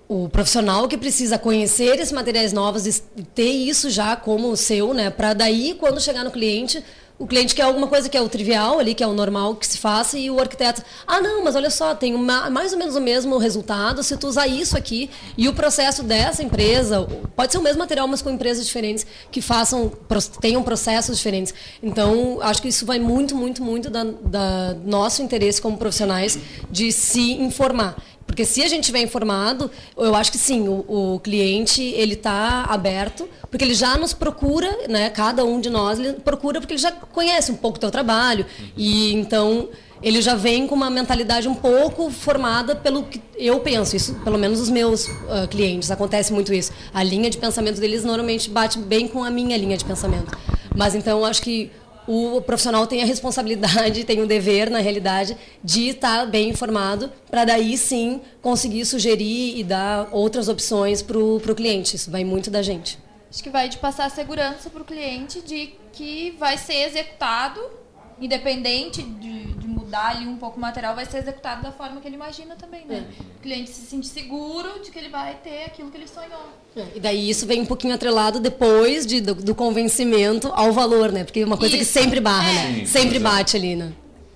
o 0.09 0.29
profissional 0.29 0.89
que 0.89 0.99
precisa 0.99 1.39
conhecer 1.39 1.99
esses 1.99 2.13
materiais 2.13 2.53
novos 2.53 2.87
e 2.87 3.01
ter 3.35 3.51
isso 3.51 3.89
já 3.89 4.17
como 4.17 4.57
seu, 4.57 4.93
né? 4.93 5.11
Para 5.11 5.33
daí, 5.33 5.77
quando 5.79 6.01
chegar 6.01 6.25
no 6.25 6.31
cliente, 6.31 6.83
o 7.23 7.27
cliente 7.27 7.55
quer 7.55 7.63
alguma 7.63 7.87
coisa 7.87 8.09
que 8.09 8.17
é 8.17 8.21
o 8.21 8.29
trivial 8.29 8.81
ali, 8.81 8.97
que 8.97 9.05
é 9.05 9.07
o 9.07 9.13
normal 9.13 9.55
que 9.55 9.65
se 9.65 9.79
faça, 9.79 10.19
e 10.19 10.29
o 10.29 10.41
arquiteto, 10.41 10.83
ah, 11.07 11.21
não, 11.21 11.45
mas 11.45 11.55
olha 11.55 11.71
só, 11.71 11.95
tem 11.95 12.17
uma, 12.17 12.51
mais 12.51 12.73
ou 12.73 12.79
menos 12.81 12.97
o 12.97 13.01
mesmo 13.01 13.39
resultado 13.39 14.03
se 14.03 14.17
tu 14.17 14.27
usar 14.27 14.49
isso 14.49 14.77
aqui. 14.77 15.09
E 15.39 15.49
o 15.49 15.53
processo 15.53 16.03
dessa 16.03 16.43
empresa, 16.43 17.07
pode 17.37 17.53
ser 17.53 17.59
o 17.59 17.63
mesmo 17.63 17.79
material, 17.79 18.09
mas 18.09 18.21
com 18.21 18.29
empresas 18.29 18.67
diferentes 18.67 19.07
que 19.31 19.41
façam, 19.41 19.93
tenham 20.41 20.65
processos 20.65 21.17
diferentes. 21.17 21.55
Então, 21.81 22.41
acho 22.43 22.61
que 22.61 22.67
isso 22.67 22.85
vai 22.85 22.99
muito, 22.99 23.37
muito, 23.37 23.63
muito 23.63 23.89
da, 23.89 24.03
da 24.03 24.77
nosso 24.85 25.23
interesse 25.23 25.63
como 25.63 25.79
profissionais 25.79 26.37
de 26.73 26.91
se 26.91 27.35
informar. 27.35 27.95
Porque 28.33 28.47
se 28.47 28.63
a 28.63 28.69
gente 28.69 28.85
tiver 28.85 29.03
informado, 29.03 29.71
eu 29.95 30.15
acho 30.15 30.33
que 30.33 30.39
sim, 30.39 30.67
o, 30.67 31.15
o 31.15 31.21
cliente 31.21 31.83
ele 31.83 32.15
está 32.15 32.65
aberto, 32.65 33.29
porque 33.51 33.63
ele 33.63 33.75
já 33.75 33.99
nos 33.99 34.15
procura, 34.15 34.75
né? 34.89 35.11
Cada 35.11 35.45
um 35.45 35.61
de 35.61 35.69
nós 35.69 35.99
procura 36.25 36.59
porque 36.59 36.73
ele 36.73 36.81
já 36.81 36.91
conhece 36.91 37.53
um 37.53 37.57
pouco 37.57 37.77
o 37.77 37.81
teu 37.81 37.91
trabalho 37.91 38.47
e 38.75 39.13
então 39.13 39.69
ele 40.03 40.23
já 40.23 40.35
vem 40.35 40.67
com 40.67 40.75
uma 40.75 40.89
mentalidade 40.89 41.47
um 41.47 41.55
pouco 41.55 42.11
formada 42.11 42.75
pelo 42.75 43.03
que 43.03 43.21
eu 43.37 43.61
penso, 43.61 43.97
isso 43.97 44.15
pelo 44.25 44.39
menos 44.39 44.61
os 44.61 44.71
meus 44.71 45.07
uh, 45.09 45.47
clientes, 45.51 45.91
acontece 45.91 46.33
muito 46.33 46.55
isso. 46.55 46.73
A 46.95 47.03
linha 47.03 47.29
de 47.29 47.37
pensamento 47.37 47.79
deles 47.79 48.03
normalmente 48.03 48.49
bate 48.49 48.79
bem 48.79 49.07
com 49.07 49.23
a 49.23 49.31
minha 49.31 49.59
linha 49.59 49.77
de 49.77 49.85
pensamento. 49.85 50.35
Mas 50.75 50.95
então 50.95 51.23
acho 51.23 51.43
que 51.43 51.71
o 52.07 52.41
profissional 52.41 52.87
tem 52.87 53.03
a 53.03 53.07
responsabilidade, 53.07 54.05
tem 54.07 54.21
o 54.21 54.27
dever, 54.27 54.71
na 54.71 54.81
realidade, 54.81 55.37
de 55.63 55.89
estar 55.89 56.27
bem 56.27 56.51
informado 56.51 57.11
para 57.31 57.45
daí 57.45 57.77
sim 57.77 58.21
conseguir 58.41 58.85
sugerir 58.85 59.59
e 59.59 59.65
dar 59.65 60.09
outras 60.13 60.49
opções 60.49 61.03
para 61.03 61.19
o 61.19 61.55
cliente. 61.55 61.97
Isso 61.97 62.11
vai 62.11 62.25
muito 62.25 62.51
da 62.51 62.63
gente. 62.63 62.99
Acho 63.31 63.43
que 63.43 63.51
vai 63.51 63.69
de 63.69 63.79
passar 63.79 64.07
a 64.07 64.11
segurança 64.11 64.69
para 64.69 64.83
o 64.83 64.85
cliente 64.85 65.41
de 65.41 65.73
que 65.93 66.35
vai 66.39 66.59
ser 66.59 66.89
executado, 66.89 67.61
independente 68.25 69.03
de, 69.03 69.55
de, 69.55 69.67
mudar 69.67 70.11
ali 70.11 70.27
um 70.27 70.37
pouco 70.37 70.57
o 70.57 70.61
material, 70.61 70.95
vai 70.95 71.05
ser 71.05 71.19
executado 71.19 71.63
da 71.63 71.73
forma 71.73 72.01
que 72.01 72.09
ele 72.09 72.15
imagina 72.15 72.57
também, 72.57 72.85
né? 72.87 73.05
É. 73.19 73.23
O 73.39 73.43
cliente 73.43 73.71
se 73.71 73.85
sente 73.87 74.07
seguro 74.07 74.81
de 74.83 74.91
que 74.91 74.99
ele 74.99 75.09
vai 75.09 75.35
ter 75.35 75.65
aquilo 75.65 75.91
que 75.91 75.97
ele 75.97 76.09
sonhou. 76.09 76.49
É. 76.77 76.87
E 76.95 77.01
daí 77.01 77.29
isso 77.29 77.47
vem 77.47 77.61
um 77.61 77.67
pouquinho 77.67 77.95
atrelado 77.95 78.41
depois 78.41 79.05
de, 79.05 79.21
do, 79.21 79.35
do 79.35 79.55
convencimento 79.55 80.51
ao 80.55 80.73
valor, 80.73 81.11
né? 81.11 81.25
Porque 81.25 81.41
é 81.41 81.45
uma 81.45 81.59
coisa 81.59 81.77
isso. 81.77 81.85
que 81.85 82.01
sempre 82.01 82.21
barra, 82.21 82.51
é. 82.51 82.55
né? 82.55 82.75
Sim, 82.81 82.87
sempre 82.87 83.19
bate 83.19 83.57
ali, 83.57 83.77
né? 83.77 83.93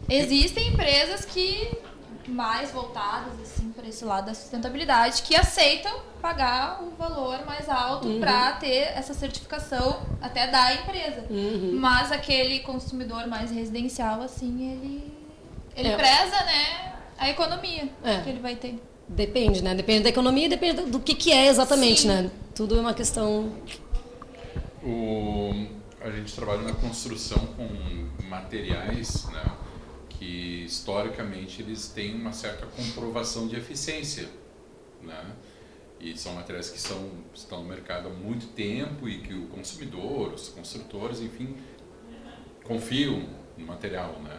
Existem 0.09 0.69
empresas 0.69 1.25
que 1.25 1.69
mais 2.29 2.71
voltadas 2.71 3.33
assim 3.41 3.71
para 3.71 3.87
esse 3.89 4.05
lado 4.05 4.27
da 4.27 4.35
sustentabilidade 4.35 5.23
que 5.23 5.35
aceitam 5.35 6.01
pagar 6.21 6.83
o 6.83 6.91
valor 6.97 7.45
mais 7.47 7.69
alto 7.69 8.09
uhum. 8.09 8.21
para 8.21 8.53
ter 8.53 8.93
essa 8.95 9.15
certificação 9.15 10.01
até 10.21 10.47
da 10.47 10.75
empresa. 10.75 11.27
Uhum. 11.31 11.77
Mas 11.79 12.11
aquele 12.11 12.61
consumidor 12.61 13.27
mais 13.27 13.51
residencial 13.51 14.23
assim, 14.23 14.73
ele 14.73 15.17
ele 15.77 15.89
é. 15.89 15.97
preza, 15.97 16.43
né, 16.45 16.95
a 17.19 17.29
economia 17.29 17.89
é. 18.03 18.21
que 18.21 18.31
ele 18.31 18.41
vai 18.41 18.57
ter. 18.57 18.81
Depende, 19.09 19.63
né? 19.63 19.75
Depende 19.75 20.05
da 20.05 20.09
economia, 20.09 20.49
depende 20.49 20.83
do 20.83 20.99
que 20.99 21.15
que 21.15 21.31
é 21.31 21.47
exatamente, 21.47 22.03
Sim. 22.03 22.09
né? 22.09 22.31
Tudo 22.55 22.77
é 22.77 22.81
uma 22.81 22.95
questão 22.95 23.53
o, 24.87 25.67
a 26.01 26.11
gente 26.11 26.33
trabalha 26.33 26.63
na 26.63 26.73
construção 26.75 27.45
com 27.57 28.27
materiais, 28.29 29.27
né? 29.33 29.45
Que 30.19 30.65
historicamente 30.65 31.63
eles 31.63 31.89
têm 31.89 32.15
uma 32.15 32.33
certa 32.33 32.67
comprovação 32.67 33.47
de 33.47 33.57
eficiência, 33.57 34.29
né? 35.03 35.33
E 35.99 36.17
são 36.17 36.35
materiais 36.35 36.71
que 36.71 36.79
são, 36.79 37.11
estão 37.35 37.63
no 37.63 37.69
mercado 37.69 38.09
há 38.09 38.11
muito 38.11 38.49
tempo 38.49 39.09
e 39.09 39.21
que 39.21 39.35
o 39.35 39.47
consumidor, 39.47 40.33
os 40.35 40.49
construtores, 40.49 41.21
enfim, 41.21 41.57
confiam 42.65 43.29
no 43.57 43.67
material, 43.67 44.21
né? 44.23 44.39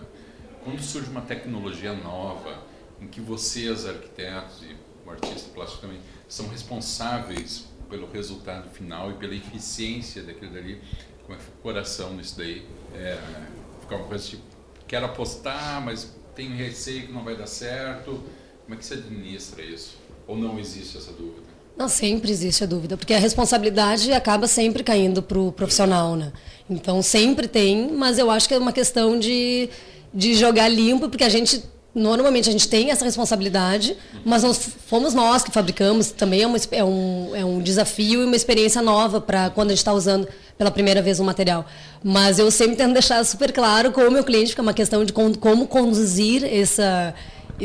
Quando 0.63 0.81
surge 0.81 1.10
uma 1.10 1.22
tecnologia 1.22 1.93
nova 1.93 2.63
em 3.01 3.07
que 3.07 3.22
vocês, 3.22 3.86
arquitetos 3.86 4.63
e 4.63 4.75
o 5.05 5.12
artista 5.12 5.50
plástico 5.51 5.81
também, 5.81 6.00
são 6.27 6.48
responsáveis 6.48 7.67
pelo 7.89 8.12
resultado 8.12 8.69
final 8.69 9.12
e 9.12 9.13
pela 9.15 9.34
eficiência 9.34 10.22
daquilo 10.24 10.53
dali, 10.53 10.81
como 11.24 11.38
é 11.38 11.41
que 11.41 11.50
o 11.50 11.62
coração 11.62 12.13
nisso 12.13 12.38
daí? 12.38 12.67
É, 12.93 13.17
fica 13.81 13.96
uma 13.96 14.05
coisa 14.05 14.27
tipo, 14.27 14.43
quero 14.88 15.06
apostar, 15.06 15.82
mas 15.84 16.12
tenho 16.36 16.56
receio 16.56 17.08
que 17.08 17.12
não 17.12 17.24
vai 17.24 17.36
dar 17.36 17.48
certo. 17.48 18.24
Como 18.63 18.75
é 18.75 18.77
que 18.77 18.86
você 18.86 18.96
administra 18.96 19.63
isso? 19.63 19.98
Ou 20.27 20.38
não 20.38 20.60
existe 20.60 20.98
essa 20.98 21.12
dúvida? 21.12 21.48
Não, 21.77 21.88
sempre 21.88 22.32
existe 22.32 22.63
a 22.63 22.67
dúvida, 22.67 22.98
porque 22.98 23.13
a 23.13 23.20
responsabilidade 23.20 24.12
acaba 24.12 24.48
sempre 24.48 24.84
caindo 24.84 25.22
para 25.22 25.38
o 25.38 25.51
profissional, 25.51 26.15
né? 26.15 26.34
Então 26.67 27.01
sempre 27.03 27.48
tem, 27.48 27.91
mas 27.91 28.17
eu 28.17 28.32
acho 28.32 28.48
que 28.48 28.53
é 28.56 28.58
uma 28.58 28.74
questão 28.74 29.20
de, 29.20 29.70
de 30.12 30.34
jogar 30.34 30.67
limpo, 30.67 31.08
porque 31.08 31.24
a 31.24 31.29
gente 31.29 31.63
normalmente 31.94 32.48
a 32.48 32.51
gente 32.51 32.67
tem 32.67 32.91
essa 32.91 33.03
responsabilidade, 33.03 33.98
mas 34.24 34.44
nós 34.44 34.58
fomos 34.86 35.15
nós 35.15 35.44
que 35.44 35.51
fabricamos, 35.51 36.12
também 36.12 36.44
é, 36.44 36.48
uma, 36.48 36.58
é, 36.72 36.84
um, 36.84 37.36
é 37.36 37.44
um 37.44 37.60
desafio 37.60 38.22
e 38.22 38.25
uma 38.25 38.36
experiência 38.36 38.82
nova 38.84 39.20
para 39.20 39.50
quando 39.50 39.70
a 39.70 39.72
gente 39.72 39.79
está 39.79 39.94
usando 39.94 40.27
pela 40.58 40.72
primeira 40.72 41.02
vez 41.02 41.20
um 41.20 41.24
material. 41.24 41.66
Mas 42.04 42.40
eu 42.40 42.50
sempre 42.50 42.76
tento 42.76 42.94
deixar 42.94 43.24
super 43.26 43.52
claro 43.52 43.92
com 43.92 44.02
o 44.02 44.12
meu 44.12 44.24
cliente, 44.24 44.54
que 44.54 44.60
é 44.60 44.64
uma 44.64 44.74
questão 44.74 45.04
de 45.06 45.14
como 45.14 45.68
conduzir 45.68 46.44
essa 46.44 47.14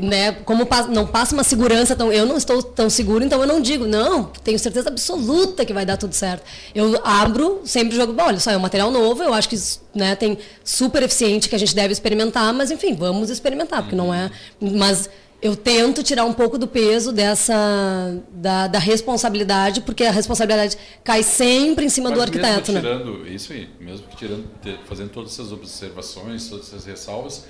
né, 0.00 0.32
como 0.32 0.66
não 0.88 1.06
passa 1.06 1.34
uma 1.34 1.44
segurança 1.44 1.94
tão, 1.94 2.10
eu 2.10 2.24
não 2.24 2.38
estou 2.38 2.62
tão 2.62 2.88
seguro, 2.88 3.22
então 3.22 3.40
eu 3.40 3.46
não 3.46 3.60
digo, 3.60 3.86
não, 3.86 4.24
tenho 4.24 4.58
certeza 4.58 4.88
absoluta 4.88 5.66
que 5.66 5.72
vai 5.74 5.84
dar 5.84 5.98
tudo 5.98 6.14
certo. 6.14 6.44
Eu 6.74 6.98
abro, 7.04 7.60
sempre 7.64 7.94
jogo, 7.94 8.14
olha, 8.18 8.40
só 8.40 8.50
é 8.50 8.56
um 8.56 8.60
material 8.60 8.90
novo, 8.90 9.22
eu 9.22 9.34
acho 9.34 9.48
que 9.48 9.56
né, 9.94 10.16
tem 10.16 10.38
super 10.64 11.02
eficiente 11.02 11.48
que 11.48 11.54
a 11.54 11.58
gente 11.58 11.74
deve 11.74 11.92
experimentar, 11.92 12.54
mas 12.54 12.70
enfim, 12.70 12.94
vamos 12.94 13.28
experimentar, 13.28 13.82
porque 13.82 13.96
não 13.96 14.14
é, 14.14 14.30
mas 14.58 15.10
eu 15.42 15.56
tento 15.56 16.04
tirar 16.04 16.24
um 16.24 16.32
pouco 16.32 16.56
do 16.56 16.68
peso 16.68 17.10
dessa 17.12 18.16
da, 18.30 18.68
da 18.68 18.78
responsabilidade, 18.78 19.80
porque 19.80 20.04
a 20.04 20.12
responsabilidade 20.12 20.78
cai 21.02 21.24
sempre 21.24 21.84
em 21.84 21.88
cima 21.88 22.10
mas 22.10 22.18
do 22.18 22.22
arquiteto, 22.22 22.72
mesmo 22.72 22.88
tirando 22.88 23.18
né? 23.24 23.30
isso 23.30 23.52
aí, 23.52 23.68
mesmo 23.80 24.06
que 24.06 24.16
tirando, 24.16 24.48
fazendo 24.86 25.10
todas 25.10 25.32
essas 25.32 25.50
observações, 25.50 26.48
todas 26.48 26.68
essas 26.68 26.84
ressalvas, 26.84 27.46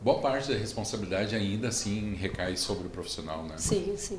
boa 0.00 0.20
parte 0.20 0.50
da 0.50 0.56
responsabilidade 0.56 1.36
ainda 1.36 1.68
assim 1.68 2.14
recai 2.14 2.56
sobre 2.56 2.86
o 2.86 2.90
profissional, 2.90 3.44
né? 3.44 3.56
Sim, 3.58 3.92
sim. 3.94 4.18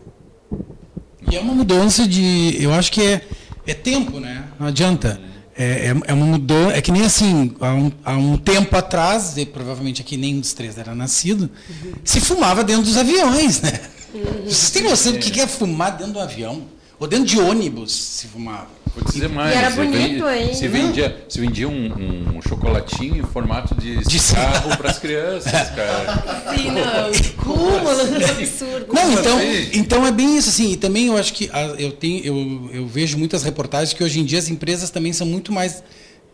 E 1.31 1.35
é 1.35 1.39
uma 1.39 1.55
mudança 1.55 2.07
de, 2.07 2.55
eu 2.61 2.71
acho 2.71 2.91
que 2.91 3.01
é, 3.01 3.25
é 3.65 3.73
tempo, 3.73 4.19
né? 4.19 4.51
Não 4.59 4.67
adianta. 4.67 5.19
É, 5.55 5.87
é, 5.87 5.95
é 6.07 6.13
uma 6.13 6.25
mudança, 6.25 6.75
é 6.75 6.81
que 6.81 6.91
nem 6.91 7.03
assim, 7.03 7.55
há 7.59 7.73
um, 7.73 7.91
há 8.03 8.13
um 8.13 8.37
tempo 8.37 8.75
atrás, 8.75 9.37
e 9.37 9.45
provavelmente 9.45 10.01
aqui 10.01 10.17
nenhum 10.17 10.39
dos 10.39 10.53
três 10.53 10.77
era 10.77 10.95
nascido, 10.95 11.49
uhum. 11.69 11.93
se 12.03 12.19
fumava 12.19 12.63
dentro 12.63 12.83
dos 12.83 12.97
aviões, 12.97 13.61
né? 13.61 13.79
Uhum. 14.13 14.45
Vocês 14.45 14.71
têm 14.71 14.83
noção 14.83 15.11
do 15.11 15.19
que 15.19 15.39
é 15.39 15.47
fumar 15.47 15.97
dentro 15.97 16.13
do 16.13 16.19
avião? 16.19 16.63
Ou 16.99 17.07
dentro 17.07 17.25
de 17.25 17.39
ônibus 17.39 17.91
se 17.93 18.27
fumava? 18.27 18.82
Vou 18.95 19.03
dizer 19.03 19.27
mais. 19.27 19.55
E 19.55 19.57
era 19.57 19.69
bonito, 19.71 20.29
hein? 20.29 20.53
Se 20.53 20.67
vendia, 20.67 21.25
se 21.27 21.41
vendia 21.41 21.67
um, 21.67 22.37
um 22.37 22.41
chocolatinho 22.41 23.17
em 23.17 23.23
formato 23.23 23.73
de, 23.73 23.97
de 23.97 24.19
cigarro 24.19 24.77
para 24.77 24.91
as 24.91 24.99
crianças, 24.99 25.51
cara. 25.51 26.53
Sim, 26.55 26.71
não. 26.71 27.43
Cúmulo, 27.43 27.89
absurdo. 28.29 28.93
Não, 28.93 29.11
então, 29.13 29.39
então 29.73 30.05
é 30.05 30.11
bem 30.11 30.37
isso, 30.37 30.49
assim. 30.49 30.73
E 30.73 30.77
também 30.77 31.07
eu 31.07 31.17
acho 31.17 31.33
que 31.33 31.49
eu, 31.79 31.91
tenho, 31.91 32.23
eu, 32.23 32.69
eu 32.71 32.87
vejo 32.87 33.17
muitas 33.17 33.41
reportagens 33.41 33.93
que 33.93 34.03
hoje 34.03 34.19
em 34.19 34.25
dia 34.25 34.37
as 34.37 34.47
empresas 34.47 34.91
também 34.91 35.11
são 35.11 35.25
muito 35.25 35.51
mais. 35.51 35.83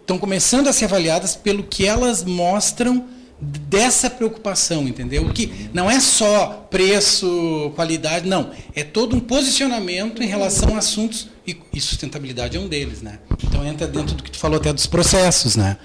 estão 0.02 0.18
começando 0.18 0.68
a 0.68 0.74
ser 0.74 0.86
avaliadas 0.86 1.38
pelo 1.38 1.64
que 1.64 1.86
elas 1.86 2.26
mostram 2.26 3.06
dessa 3.42 4.10
preocupação, 4.10 4.86
entendeu? 4.86 5.30
Que 5.30 5.70
não 5.74 5.90
é 5.90 6.02
só 6.02 6.68
preço, 6.70 7.72
qualidade, 7.74 8.28
não. 8.28 8.52
É 8.76 8.84
todo 8.84 9.16
um 9.16 9.20
posicionamento 9.22 10.22
em 10.22 10.28
relação 10.28 10.76
a 10.76 10.80
assuntos 10.80 11.30
e, 11.50 11.78
e, 11.78 11.82
sustentabilidade 11.82 12.58
é 12.58 12.60
um 12.60 12.68
deles, 12.68 13.02
né? 13.02 13.20
Então 13.44 13.66
entra 13.66 13.88
dentro 13.88 14.16
do 14.16 14.24
que 14.24 14.32
tu 14.32 14.38
falou 14.38 14.58
até 14.58 14.72
dos 14.72 14.86
processos, 14.86 15.56
né? 15.56 15.78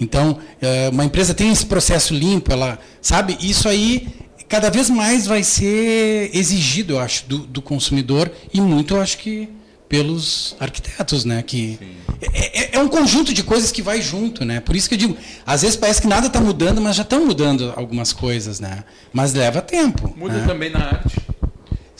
Então, 0.00 0.38
eh, 0.62 0.88
uma 0.90 1.04
empresa 1.04 1.34
tem 1.34 1.52
esse 1.52 1.66
processo 1.66 2.14
limpo, 2.14 2.50
ela 2.50 2.78
sabe, 3.02 3.36
isso 3.40 3.68
aí 3.68 4.08
cada 4.48 4.70
vez 4.70 4.90
mais 4.90 5.26
vai 5.26 5.44
ser 5.44 6.30
exigido, 6.34 6.94
eu 6.94 6.98
acho, 6.98 7.26
do, 7.26 7.38
do 7.38 7.62
consumidor 7.62 8.30
e 8.52 8.60
muito, 8.60 8.94
eu 8.94 9.00
acho 9.00 9.18
que 9.18 9.48
pelos 9.90 10.54
arquitetos, 10.60 11.24
né? 11.24 11.42
Que 11.42 11.78
é, 12.22 12.62
é, 12.62 12.76
é, 12.76 12.78
um 12.78 12.88
conjunto 12.88 13.34
de 13.34 13.42
coisas 13.42 13.72
que 13.72 13.82
vai 13.82 14.00
junto, 14.00 14.44
né? 14.44 14.60
Por 14.60 14.76
isso 14.76 14.88
que 14.88 14.94
eu 14.94 14.98
digo, 14.98 15.16
às 15.44 15.62
vezes 15.62 15.76
parece 15.76 16.00
que 16.00 16.06
nada 16.06 16.28
está 16.28 16.40
mudando, 16.40 16.80
mas 16.80 16.94
já 16.94 17.02
estão 17.02 17.26
mudando 17.26 17.72
algumas 17.76 18.12
coisas, 18.12 18.60
né? 18.60 18.84
Mas 19.12 19.34
leva 19.34 19.60
tempo. 19.60 20.14
Muda 20.16 20.34
né? 20.34 20.46
também 20.46 20.70
na 20.70 20.78
arte. 20.78 21.16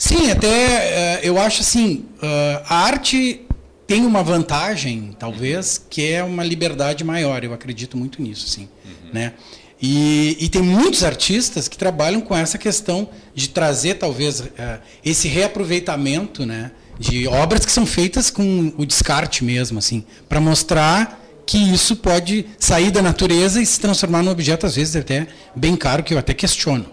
Sim, 0.01 0.31
até 0.31 1.19
uh, 1.21 1.25
eu 1.25 1.39
acho 1.39 1.61
assim, 1.61 2.05
uh, 2.23 2.63
a 2.67 2.75
arte 2.85 3.45
tem 3.85 4.03
uma 4.03 4.23
vantagem, 4.23 5.15
talvez, 5.19 5.79
que 5.87 6.11
é 6.11 6.23
uma 6.23 6.43
liberdade 6.43 7.03
maior. 7.03 7.43
Eu 7.43 7.53
acredito 7.53 7.95
muito 7.95 8.19
nisso, 8.19 8.49
sim, 8.49 8.67
uhum. 8.83 9.11
né? 9.13 9.33
E, 9.79 10.37
e, 10.39 10.49
tem 10.49 10.63
muitos 10.63 11.03
artistas 11.03 11.67
que 11.67 11.77
trabalham 11.77 12.19
com 12.19 12.35
essa 12.35 12.57
questão 12.57 13.09
de 13.35 13.49
trazer, 13.49 13.99
talvez, 13.99 14.39
uh, 14.39 14.49
esse 15.05 15.27
reaproveitamento, 15.27 16.47
né? 16.47 16.71
de 16.97 17.27
obras 17.27 17.63
que 17.63 17.71
são 17.71 17.85
feitas 17.85 18.31
com 18.31 18.73
o 18.77 18.85
descarte 18.87 19.43
mesmo, 19.43 19.77
assim, 19.77 20.03
para 20.27 20.41
mostrar 20.41 21.19
que 21.45 21.57
isso 21.57 21.95
pode 21.95 22.47
sair 22.57 22.89
da 22.89 23.03
natureza 23.03 23.61
e 23.61 23.65
se 23.67 23.79
transformar 23.79 24.23
num 24.23 24.31
objeto 24.31 24.65
às 24.65 24.75
vezes 24.75 24.95
até 24.95 25.27
bem 25.55 25.75
caro 25.75 26.01
que 26.01 26.13
eu 26.13 26.17
até 26.17 26.33
questiono, 26.33 26.87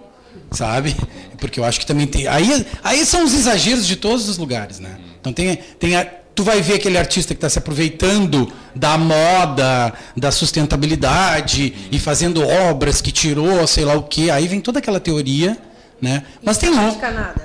sabe? 0.51 0.95
Porque 1.39 1.59
eu 1.61 1.65
acho 1.65 1.81
que 1.81 1.87
também 1.87 2.07
tem 2.07 2.27
aí 2.27 2.67
aí 2.83 3.05
são 3.07 3.25
os 3.25 3.35
exageros 3.35 3.87
de 3.87 3.97
todos 3.97 4.29
os 4.29 4.39
lugares, 4.39 4.79
né? 4.79 4.99
Então 5.21 5.33
tem 5.33 5.57
tem 5.79 5.97
a, 5.97 6.05
tu 6.39 6.45
vai 6.45 6.63
ver 6.63 6.75
aquele 6.75 6.97
artista 6.97 7.35
que 7.35 7.39
está 7.39 7.49
se 7.49 7.59
aproveitando 7.59 8.53
da 8.73 8.97
moda, 8.97 9.93
da 10.17 10.31
sustentabilidade 10.31 11.75
e 11.91 11.99
fazendo 11.99 12.47
obras 12.47 13.01
que 13.01 13.11
tirou, 13.11 13.67
sei 13.67 13.85
lá 13.85 13.95
o 13.95 14.05
que, 14.05 14.31
aí 14.31 14.47
vem 14.47 14.61
toda 14.61 14.79
aquela 14.79 15.01
teoria, 15.01 15.59
né? 16.01 16.23
Mas 16.41 16.57
tem 16.57 16.71
outros, 16.71 16.97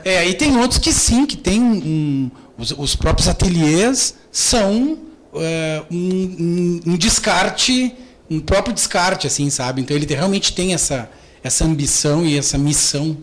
é, 0.05 0.27
e 0.27 0.35
tem 0.35 0.57
outros 0.57 0.79
que 0.79 0.93
sim, 0.93 1.25
que 1.25 1.35
tem 1.35 1.59
um, 1.59 2.29
os, 2.55 2.71
os 2.77 2.95
próprios 2.95 3.27
ateliês 3.27 4.13
são 4.31 4.99
é, 5.35 5.81
um, 5.89 5.97
um, 5.97 6.91
um, 6.91 6.95
descarte, 6.95 7.95
um 8.29 8.39
próprio 8.39 8.75
descarte, 8.75 9.25
assim, 9.25 9.49
sabe? 9.49 9.81
Então 9.81 9.97
ele 9.97 10.05
realmente 10.05 10.53
tem 10.53 10.73
essa, 10.75 11.09
essa 11.43 11.65
ambição 11.65 12.23
e 12.23 12.37
essa 12.37 12.59
missão 12.59 13.17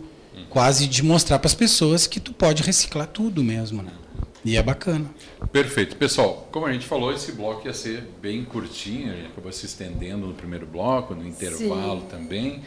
quase 0.51 0.85
de 0.85 1.01
mostrar 1.01 1.39
para 1.39 1.47
as 1.47 1.55
pessoas 1.55 2.05
que 2.05 2.19
tu 2.19 2.33
pode 2.33 2.61
reciclar 2.61 3.07
tudo 3.07 3.41
mesmo, 3.41 3.81
né? 3.81 3.93
E 4.43 4.57
é 4.57 4.61
bacana. 4.61 5.09
Perfeito. 5.51 5.95
Pessoal, 5.95 6.49
como 6.51 6.65
a 6.65 6.73
gente 6.73 6.85
falou, 6.85 7.13
esse 7.13 7.31
bloco 7.31 7.65
ia 7.65 7.73
ser 7.73 8.03
bem 8.21 8.43
curtinho, 8.43 9.13
a 9.13 9.15
gente 9.15 9.27
acabou 9.27 9.51
se 9.51 9.65
estendendo 9.65 10.27
no 10.27 10.33
primeiro 10.33 10.67
bloco, 10.67 11.15
no 11.15 11.25
intervalo 11.25 12.01
Sim. 12.01 12.07
também. 12.07 12.61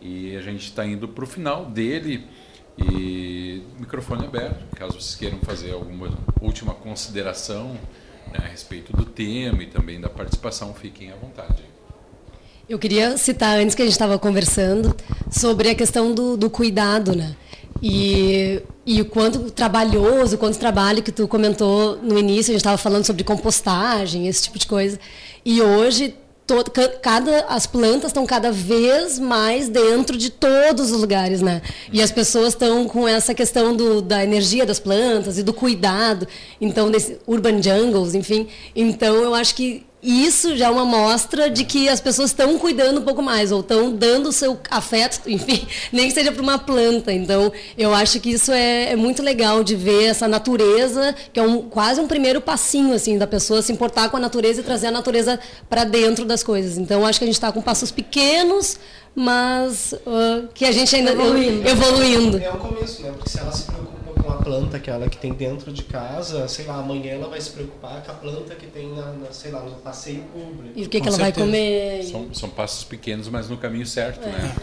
E 0.00 0.36
a 0.36 0.42
gente 0.42 0.64
está 0.64 0.84
indo 0.84 1.08
para 1.08 1.24
o 1.24 1.26
final 1.26 1.64
dele. 1.64 2.26
E 2.76 3.62
microfone 3.78 4.26
aberto, 4.26 4.64
caso 4.76 4.92
vocês 4.92 5.14
queiram 5.14 5.38
fazer 5.40 5.72
alguma 5.72 6.10
última 6.40 6.74
consideração 6.74 7.78
né, 8.26 8.38
a 8.38 8.48
respeito 8.48 8.94
do 8.96 9.04
tema 9.04 9.62
e 9.62 9.66
também 9.66 10.00
da 10.00 10.08
participação, 10.08 10.74
fiquem 10.74 11.12
à 11.12 11.16
vontade. 11.16 11.71
Eu 12.68 12.78
queria 12.78 13.16
citar, 13.18 13.58
antes 13.58 13.74
que 13.74 13.82
a 13.82 13.84
gente 13.84 13.92
estava 13.92 14.18
conversando, 14.18 14.94
sobre 15.30 15.68
a 15.68 15.74
questão 15.74 16.14
do, 16.14 16.36
do 16.36 16.48
cuidado, 16.48 17.14
né? 17.14 17.34
E, 17.82 18.62
e 18.86 19.00
o 19.00 19.04
quanto 19.04 19.50
trabalhoso, 19.50 20.36
o 20.36 20.38
quanto 20.38 20.58
trabalho 20.58 21.02
que 21.02 21.10
tu 21.10 21.26
comentou 21.26 21.96
no 21.96 22.16
início, 22.16 22.52
a 22.52 22.54
gente 22.54 22.60
estava 22.60 22.78
falando 22.78 23.04
sobre 23.04 23.24
compostagem, 23.24 24.28
esse 24.28 24.44
tipo 24.44 24.58
de 24.58 24.66
coisa. 24.68 24.98
E 25.44 25.60
hoje 25.60 26.14
todo, 26.46 26.70
cada, 26.70 27.46
as 27.48 27.66
plantas 27.66 28.10
estão 28.10 28.24
cada 28.24 28.52
vez 28.52 29.18
mais 29.18 29.68
dentro 29.68 30.16
de 30.16 30.30
todos 30.30 30.92
os 30.92 31.00
lugares, 31.00 31.42
né? 31.42 31.62
E 31.92 32.00
as 32.00 32.12
pessoas 32.12 32.48
estão 32.48 32.86
com 32.86 33.08
essa 33.08 33.34
questão 33.34 33.74
do, 33.74 34.00
da 34.00 34.22
energia 34.22 34.64
das 34.64 34.78
plantas 34.78 35.36
e 35.36 35.42
do 35.42 35.52
cuidado, 35.52 36.28
então 36.60 36.92
desse 36.92 37.18
urban 37.26 37.60
jungles, 37.60 38.14
enfim. 38.14 38.46
Então 38.76 39.16
eu 39.16 39.34
acho 39.34 39.56
que 39.56 39.84
isso 40.02 40.56
já 40.56 40.66
é 40.66 40.70
uma 40.70 40.84
mostra 40.84 41.48
de 41.48 41.64
que 41.64 41.88
as 41.88 42.00
pessoas 42.00 42.30
estão 42.30 42.58
cuidando 42.58 43.00
um 43.00 43.04
pouco 43.04 43.22
mais, 43.22 43.52
ou 43.52 43.60
estão 43.60 43.94
dando 43.94 44.30
o 44.30 44.32
seu 44.32 44.58
afeto, 44.68 45.20
enfim, 45.30 45.66
nem 45.92 46.08
que 46.08 46.14
seja 46.14 46.32
para 46.32 46.42
uma 46.42 46.58
planta. 46.58 47.12
Então, 47.12 47.52
eu 47.78 47.94
acho 47.94 48.18
que 48.18 48.30
isso 48.30 48.50
é, 48.50 48.90
é, 48.90 48.96
muito 48.96 49.22
legal 49.22 49.62
de 49.62 49.76
ver 49.76 50.06
essa 50.06 50.26
natureza, 50.26 51.14
que 51.32 51.38
é 51.38 51.42
um, 51.42 51.62
quase 51.62 52.00
um 52.00 52.08
primeiro 52.08 52.40
passinho, 52.40 52.92
assim, 52.94 53.16
da 53.16 53.28
pessoa 53.28 53.62
se 53.62 53.72
importar 53.72 54.08
com 54.10 54.16
a 54.16 54.20
natureza 54.20 54.60
e 54.60 54.64
trazer 54.64 54.88
a 54.88 54.90
natureza 54.90 55.38
para 55.70 55.84
dentro 55.84 56.24
das 56.24 56.42
coisas. 56.42 56.78
Então, 56.78 57.06
acho 57.06 57.20
que 57.20 57.24
a 57.24 57.28
gente 57.28 57.36
está 57.36 57.52
com 57.52 57.62
passos 57.62 57.92
pequenos, 57.92 58.78
mas 59.14 59.92
uh, 59.92 60.48
que 60.52 60.64
a 60.64 60.72
gente 60.72 60.96
ainda 60.96 61.12
evoluindo. 61.12 61.68
evoluindo. 61.68 62.38
É 62.38 62.50
o 62.50 62.56
começo, 62.56 63.02
né? 63.02 63.12
Porque 63.12 63.30
se 63.30 63.38
ela 63.38 63.52
se 63.52 63.64
preocupa 63.64 64.01
com 64.22 64.30
a 64.30 64.36
planta 64.36 64.76
aquela 64.76 65.08
que 65.08 65.16
tem 65.16 65.32
dentro 65.32 65.72
de 65.72 65.82
casa, 65.82 66.46
sei 66.48 66.64
lá, 66.66 66.76
amanhã 66.76 67.12
ela 67.12 67.28
vai 67.28 67.40
se 67.40 67.50
preocupar 67.50 68.02
com 68.02 68.10
a 68.10 68.14
planta 68.14 68.54
que 68.54 68.66
tem 68.66 68.88
na, 68.88 69.12
na 69.12 69.32
sei 69.32 69.50
lá, 69.50 69.60
no 69.60 69.72
passeio 69.76 70.22
público. 70.32 70.72
E 70.76 70.84
o 70.84 70.88
que, 70.88 71.00
que 71.00 71.08
ela 71.08 71.16
certeza. 71.16 71.20
vai 71.20 71.32
comer. 71.32 72.04
São, 72.04 72.28
são 72.32 72.48
passos 72.48 72.84
pequenos, 72.84 73.28
mas 73.28 73.48
no 73.48 73.56
caminho 73.56 73.86
certo, 73.86 74.24
é, 74.26 74.30
né? 74.30 74.54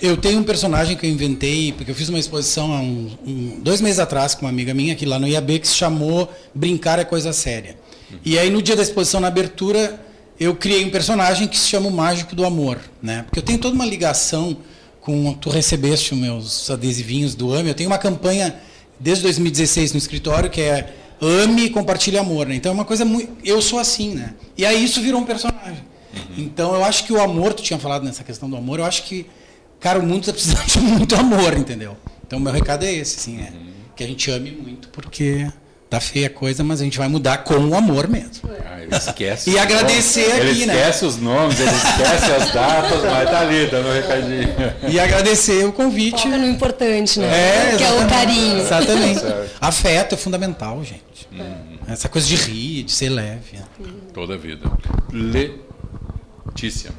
Eu, 0.00 0.10
eu, 0.10 0.16
tenho 0.16 0.38
um 0.38 0.44
personagem 0.44 0.96
que 0.96 1.06
eu 1.06 1.10
inventei, 1.10 1.72
porque 1.72 1.90
eu 1.90 1.94
fiz 1.94 2.08
uma 2.08 2.18
exposição 2.18 2.72
há 2.72 2.80
um, 2.80 3.10
um, 3.26 3.60
dois 3.60 3.80
meses 3.80 3.98
atrás 3.98 4.34
com 4.34 4.42
uma 4.42 4.50
amiga 4.50 4.74
minha 4.74 4.92
aqui 4.92 5.06
lá 5.06 5.18
no 5.18 5.26
IAB 5.26 5.58
que 5.60 5.68
se 5.68 5.74
chamou 5.74 6.30
Brincar 6.54 6.98
é 6.98 7.04
Coisa 7.04 7.32
Séria. 7.32 7.76
Uhum. 8.10 8.18
E 8.24 8.38
aí 8.38 8.50
no 8.50 8.60
dia 8.60 8.76
da 8.76 8.82
exposição, 8.82 9.20
na 9.20 9.28
abertura, 9.28 10.00
eu 10.38 10.54
criei 10.54 10.84
um 10.84 10.90
personagem 10.90 11.48
que 11.48 11.58
se 11.58 11.68
chama 11.68 11.88
o 11.88 11.92
Mágico 11.92 12.34
do 12.34 12.44
Amor, 12.44 12.78
né? 13.02 13.22
Porque 13.24 13.38
eu 13.38 13.42
tenho 13.42 13.58
toda 13.58 13.74
uma 13.74 13.86
ligação 13.86 14.56
com 15.00 15.32
tu 15.32 15.48
recebeste 15.48 16.12
os 16.12 16.20
meus 16.20 16.70
adesivinhos 16.70 17.34
do 17.34 17.54
AME, 17.54 17.70
eu 17.70 17.74
tenho 17.74 17.88
uma 17.88 17.98
campanha 17.98 18.54
desde 18.98 19.22
2016 19.24 19.92
no 19.92 19.98
escritório 19.98 20.50
que 20.50 20.60
é 20.60 20.94
ame 21.20 21.66
e 21.66 21.70
compartilhe 21.70 22.18
amor, 22.18 22.46
né? 22.46 22.54
Então 22.54 22.70
é 22.70 22.74
uma 22.74 22.84
coisa 22.84 23.04
muito 23.04 23.36
eu 23.44 23.60
sou 23.60 23.78
assim, 23.78 24.14
né? 24.14 24.34
E 24.56 24.64
aí 24.64 24.82
isso 24.82 25.00
virou 25.00 25.20
um 25.20 25.24
personagem. 25.24 25.84
Uhum. 26.14 26.34
Então 26.38 26.74
eu 26.74 26.84
acho 26.84 27.04
que 27.04 27.12
o 27.12 27.20
amor, 27.20 27.52
tu 27.52 27.62
tinha 27.62 27.78
falado 27.78 28.04
nessa 28.04 28.24
questão 28.24 28.48
do 28.48 28.56
amor, 28.56 28.78
eu 28.78 28.84
acho 28.84 29.04
que 29.04 29.26
cara, 29.80 29.98
o 29.98 30.02
mundo 30.02 30.20
está 30.20 30.32
precisando 30.32 30.66
de 30.66 30.80
muito 30.80 31.14
amor, 31.14 31.56
entendeu? 31.56 31.96
Então 32.26 32.38
o 32.38 32.42
meu 32.42 32.52
recado 32.52 32.84
é 32.84 32.92
esse, 32.92 33.16
assim, 33.16 33.40
é 33.40 33.50
uhum. 33.50 33.66
que 33.96 34.04
a 34.04 34.06
gente 34.06 34.30
ame 34.30 34.50
muito 34.50 34.88
porque 34.88 35.50
Tá 35.90 36.00
feia 36.00 36.26
a 36.26 36.30
coisa, 36.30 36.62
mas 36.62 36.82
a 36.82 36.84
gente 36.84 36.98
vai 36.98 37.08
mudar 37.08 37.38
com 37.38 37.54
o 37.54 37.74
amor 37.74 38.08
mesmo. 38.08 38.50
Ah, 38.66 38.96
esquece. 38.96 39.50
e 39.50 39.58
agradecer 39.58 40.20
nomes. 40.20 40.34
aqui, 40.34 40.48
ele 40.48 40.66
né? 40.66 40.72
Ele 40.74 40.80
esquece 40.82 41.04
os 41.06 41.16
nomes, 41.16 41.60
ele 41.60 41.70
esquece 41.70 42.32
as 42.32 42.52
datas, 42.52 43.02
mas 43.04 43.30
tá 43.30 43.40
ali, 43.40 43.66
dando 43.70 43.88
um 43.88 43.92
recadinho. 43.92 44.48
E 44.86 45.00
agradecer 45.00 45.64
o 45.64 45.72
convite. 45.72 46.22
Foca 46.24 46.36
no 46.36 46.46
importante, 46.46 47.18
né? 47.18 47.72
É, 47.72 47.76
que 47.76 47.84
é 47.84 47.92
o 47.92 48.06
carinho. 48.06 48.58
Exatamente. 48.58 49.22
Afeto 49.58 50.14
é 50.14 50.18
fundamental, 50.18 50.84
gente. 50.84 51.26
Hum. 51.32 51.78
Essa 51.88 52.08
coisa 52.08 52.26
de 52.26 52.36
rir, 52.36 52.82
de 52.82 52.92
ser 52.92 53.08
leve. 53.08 53.56
Né? 53.56 53.64
Toda 54.12 54.34
a 54.34 54.36
vida. 54.36 54.70
Letícia. 55.10 56.90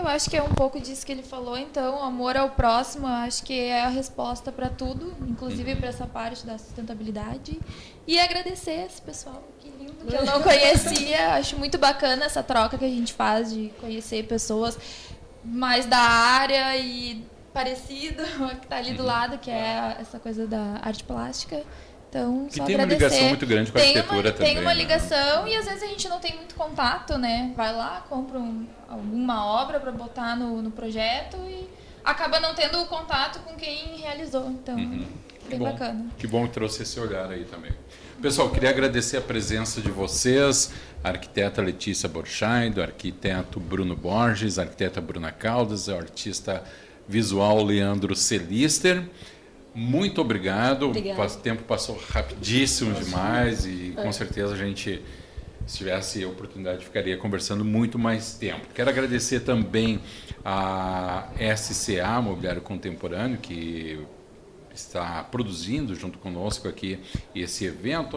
Eu 0.00 0.08
acho 0.08 0.30
que 0.30 0.36
é 0.36 0.42
um 0.42 0.54
pouco 0.54 0.80
disso 0.80 1.04
que 1.04 1.12
ele 1.12 1.22
falou, 1.22 1.58
então, 1.58 2.02
amor 2.02 2.34
ao 2.34 2.48
próximo, 2.48 3.06
acho 3.06 3.44
que 3.44 3.52
é 3.52 3.84
a 3.84 3.88
resposta 3.88 4.50
para 4.50 4.70
tudo, 4.70 5.14
inclusive 5.28 5.76
para 5.76 5.88
essa 5.88 6.06
parte 6.06 6.46
da 6.46 6.56
sustentabilidade. 6.56 7.60
E 8.06 8.18
agradecer 8.18 8.86
esse 8.86 9.02
pessoal, 9.02 9.42
que 9.58 9.68
lindo, 9.68 9.92
que 10.06 10.16
eu 10.16 10.24
não 10.24 10.40
conhecia. 10.42 11.34
acho 11.34 11.58
muito 11.58 11.76
bacana 11.76 12.24
essa 12.24 12.42
troca 12.42 12.78
que 12.78 12.84
a 12.86 12.88
gente 12.88 13.12
faz 13.12 13.52
de 13.52 13.70
conhecer 13.78 14.26
pessoas 14.26 14.78
mais 15.44 15.84
da 15.84 15.98
área 15.98 16.74
e 16.78 17.22
parecido, 17.52 18.22
que 18.58 18.64
está 18.64 18.76
ali 18.76 18.94
do 18.94 19.02
uhum. 19.02 19.06
lado, 19.06 19.36
que 19.36 19.50
é 19.50 19.98
essa 20.00 20.18
coisa 20.18 20.46
da 20.46 20.80
arte 20.80 21.04
plástica. 21.04 21.62
Então, 22.10 22.48
que 22.50 22.60
tem 22.60 22.74
agradecer. 22.74 22.74
uma 22.74 22.86
ligação 22.86 23.28
muito 23.28 23.46
grande 23.46 23.70
com 23.70 23.78
a 23.78 23.80
tem 23.80 23.96
arquitetura 23.96 24.28
uma, 24.28 24.32
também. 24.32 24.54
Tem 24.54 24.62
uma 24.62 24.74
né? 24.74 24.80
ligação 24.80 25.46
e 25.46 25.54
às 25.54 25.64
vezes 25.64 25.82
a 25.84 25.86
gente 25.86 26.08
não 26.08 26.18
tem 26.18 26.34
muito 26.34 26.56
contato, 26.56 27.16
né? 27.16 27.52
Vai 27.56 27.72
lá, 27.72 28.04
compra 28.08 28.36
um, 28.36 28.66
alguma 28.88 29.46
obra 29.46 29.78
para 29.78 29.92
botar 29.92 30.34
no, 30.34 30.60
no 30.60 30.72
projeto 30.72 31.36
e 31.48 31.70
acaba 32.04 32.40
não 32.40 32.52
tendo 32.52 32.82
o 32.82 32.86
contato 32.86 33.38
com 33.44 33.54
quem 33.54 33.96
realizou. 33.96 34.50
Então, 34.50 34.76
uhum. 34.76 35.06
bem 35.48 35.58
bom. 35.60 35.64
bacana. 35.66 36.06
Que 36.18 36.26
bom 36.26 36.48
que 36.48 36.52
trouxe 36.52 36.82
esse 36.82 36.98
olhar 36.98 37.30
aí 37.30 37.44
também. 37.44 37.70
Pessoal, 38.20 38.50
queria 38.50 38.70
agradecer 38.70 39.16
a 39.16 39.22
presença 39.22 39.80
de 39.80 39.90
vocês, 39.90 40.72
a 41.02 41.10
arquiteta 41.10 41.62
Letícia 41.62 42.08
Borchardt, 42.08 42.78
o 42.78 42.82
arquiteto 42.82 43.60
Bruno 43.60 43.94
Borges, 43.94 44.58
a 44.58 44.62
arquiteta 44.62 45.00
Bruna 45.00 45.30
Caldas, 45.30 45.86
o 45.86 45.94
artista 45.94 46.64
visual 47.08 47.62
Leandro 47.62 48.16
Celister. 48.16 49.04
Muito 49.74 50.20
obrigado. 50.20 50.86
Obrigada. 50.86 51.22
O 51.22 51.36
tempo 51.36 51.62
passou 51.62 52.00
rapidíssimo 52.10 52.92
demais 52.94 53.66
e 53.66 53.92
com 53.96 54.12
certeza 54.12 54.54
a 54.54 54.56
gente, 54.56 55.02
se 55.66 55.78
tivesse 55.78 56.24
a 56.24 56.28
oportunidade, 56.28 56.84
ficaria 56.84 57.16
conversando 57.16 57.64
muito 57.64 57.98
mais 57.98 58.34
tempo. 58.34 58.66
Quero 58.74 58.90
agradecer 58.90 59.40
também 59.40 60.00
a 60.44 61.28
SCA, 61.56 62.20
Mobiliário 62.20 62.60
Contemporâneo, 62.62 63.38
que 63.38 64.00
está 64.74 65.22
produzindo 65.24 65.94
junto 65.94 66.18
conosco 66.18 66.68
aqui 66.68 66.98
esse 67.34 67.64
evento, 67.64 68.16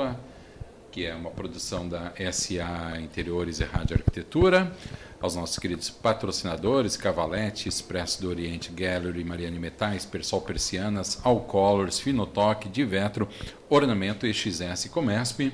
que 0.93 1.07
é 1.07 1.15
uma 1.15 1.31
produção 1.31 1.89
da 1.89 2.13
SA 2.31 2.99
Interiores 3.01 3.59
e 3.59 3.63
Rádio 3.63 3.97
Arquitetura. 3.97 4.71
Aos 5.19 5.35
nossos 5.35 5.57
queridos 5.57 5.89
patrocinadores, 5.89 6.95
Cavalete, 6.95 7.67
Expresso 7.67 8.21
do 8.21 8.29
Oriente, 8.29 8.71
Gallery, 8.71 9.23
Mariane 9.23 9.57
Metais, 9.57 10.05
Persol 10.05 10.41
Persianas, 10.41 11.19
Alcolors, 11.23 11.99
Finotoque, 11.99 12.69
Divetro, 12.69 13.27
Ornamento 13.67 14.27
EXS 14.27 14.87
Comesp, 14.91 15.51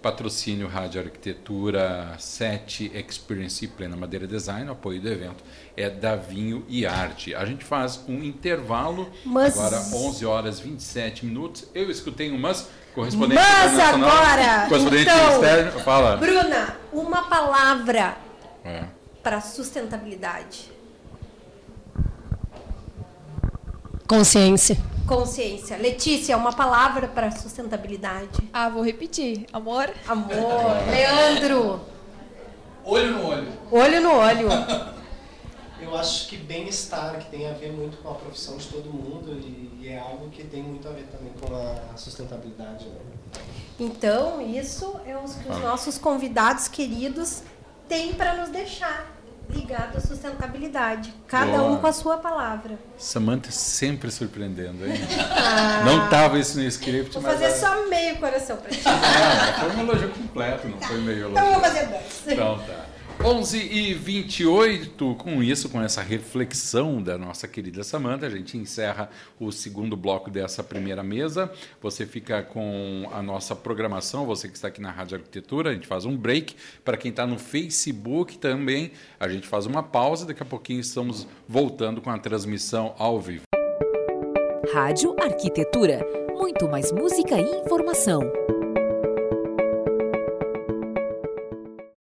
patrocínio 0.00 0.68
Rádio 0.68 1.02
Arquitetura 1.02 2.14
7 2.18 2.90
Experience 2.94 3.66
Plena 3.66 3.94
Madeira 3.94 4.26
Design, 4.26 4.70
apoio 4.70 5.02
do 5.02 5.08
evento 5.08 5.44
é 5.76 5.90
da 5.90 6.16
Vinho 6.16 6.64
e 6.66 6.86
Arte. 6.86 7.34
A 7.34 7.44
gente 7.44 7.64
faz 7.64 8.02
um 8.08 8.22
intervalo, 8.22 9.10
Mas... 9.22 9.58
agora 9.58 9.80
11 9.94 10.24
horas 10.24 10.60
27 10.60 11.26
minutos. 11.26 11.66
Eu 11.74 11.90
escutei 11.90 12.30
umas 12.30 12.70
correspondente 12.94 13.40
Mas 13.40 13.78
agora, 13.78 14.66
correspondente 14.68 15.10
então, 15.10 15.80
fala. 15.80 16.16
Bruna, 16.16 16.76
uma 16.92 17.22
palavra 17.24 18.16
é 18.64 18.84
para 19.22 19.40
sustentabilidade? 19.40 20.72
Consciência. 24.08 24.78
Consciência. 25.06 25.76
Letícia, 25.76 26.36
uma 26.36 26.52
palavra 26.52 27.08
para 27.08 27.30
sustentabilidade. 27.30 28.48
Ah, 28.52 28.68
vou 28.68 28.82
repetir. 28.82 29.46
Amor. 29.52 29.90
Amor. 30.06 30.76
Leandro. 30.90 31.80
Olho 32.84 33.12
no 33.12 33.26
olho. 33.26 33.48
Olho 33.70 34.00
no 34.00 34.14
olho. 34.14 34.48
Eu 35.80 35.96
acho 35.96 36.28
que 36.28 36.36
bem-estar, 36.36 37.18
que 37.18 37.30
tem 37.30 37.48
a 37.48 37.52
ver 37.52 37.72
muito 37.72 37.96
com 38.02 38.10
a 38.10 38.14
profissão 38.14 38.56
de 38.56 38.66
todo 38.66 38.92
mundo 38.92 39.32
e, 39.32 39.78
e 39.80 39.88
é 39.88 39.98
algo 39.98 40.28
que 40.28 40.44
tem 40.44 40.62
muito 40.62 40.88
a 40.88 40.90
ver 40.90 41.06
também 41.06 41.32
com 41.40 41.54
a 41.54 41.96
sustentabilidade. 41.96 42.84
Né? 42.86 43.00
Então, 43.78 44.40
isso 44.40 45.00
é 45.06 45.16
os 45.16 45.34
que 45.34 45.48
os 45.48 45.58
nossos 45.60 45.98
convidados 45.98 46.66
queridos 46.66 47.42
têm 47.88 48.12
para 48.12 48.34
nos 48.34 48.50
deixar 48.50 49.18
ligado 49.50 49.96
à 49.96 50.00
sustentabilidade. 50.00 51.14
Cada 51.26 51.58
Boa. 51.58 51.70
um 51.70 51.76
com 51.78 51.86
a 51.86 51.92
sua 51.92 52.18
palavra. 52.18 52.78
Samantha 52.98 53.50
sempre 53.50 54.10
surpreendendo, 54.10 54.86
hein? 54.86 54.94
Ah, 55.30 55.84
não 55.84 56.04
estava 56.04 56.38
isso 56.38 56.58
no 56.58 56.64
script, 56.64 57.14
vou 57.14 57.22
mas... 57.22 57.40
fazer 57.40 57.54
só 57.58 57.88
meio 57.88 58.16
coração 58.18 58.56
para 58.56 58.70
ti. 58.70 58.82
Não, 58.84 59.60
foi 59.60 59.76
um 59.76 59.80
elogio 59.88 60.10
completo, 60.10 60.68
não 60.68 60.80
foi 60.80 60.98
meio 60.98 61.18
elogio. 61.20 61.38
Então 61.38 61.52
vou 61.52 61.60
fazer 61.60 61.86
dois. 61.86 62.22
Então 62.26 62.58
tá. 62.58 62.86
11 63.24 63.58
e 63.58 63.94
28 63.94 65.16
com 65.16 65.42
isso, 65.42 65.68
com 65.68 65.82
essa 65.82 66.00
reflexão 66.00 67.02
da 67.02 67.18
nossa 67.18 67.48
querida 67.48 67.82
Samanta, 67.82 68.26
a 68.26 68.30
gente 68.30 68.56
encerra 68.56 69.10
o 69.40 69.50
segundo 69.50 69.96
bloco 69.96 70.30
dessa 70.30 70.62
primeira 70.62 71.02
mesa. 71.02 71.50
Você 71.82 72.06
fica 72.06 72.42
com 72.42 73.08
a 73.12 73.20
nossa 73.20 73.56
programação, 73.56 74.24
você 74.24 74.48
que 74.48 74.54
está 74.54 74.68
aqui 74.68 74.80
na 74.80 74.92
Rádio 74.92 75.18
Arquitetura, 75.18 75.70
a 75.70 75.74
gente 75.74 75.86
faz 75.86 76.04
um 76.04 76.16
break. 76.16 76.54
Para 76.84 76.96
quem 76.96 77.10
está 77.10 77.26
no 77.26 77.38
Facebook 77.38 78.38
também, 78.38 78.92
a 79.18 79.28
gente 79.28 79.48
faz 79.48 79.66
uma 79.66 79.82
pausa. 79.82 80.24
Daqui 80.24 80.42
a 80.42 80.46
pouquinho 80.46 80.80
estamos 80.80 81.26
voltando 81.48 82.00
com 82.00 82.10
a 82.10 82.18
transmissão 82.18 82.94
ao 82.98 83.20
vivo. 83.20 83.42
Rádio 84.72 85.16
Arquitetura. 85.20 86.06
Muito 86.36 86.68
mais 86.68 86.92
música 86.92 87.34
e 87.34 87.62
informação. 87.62 88.20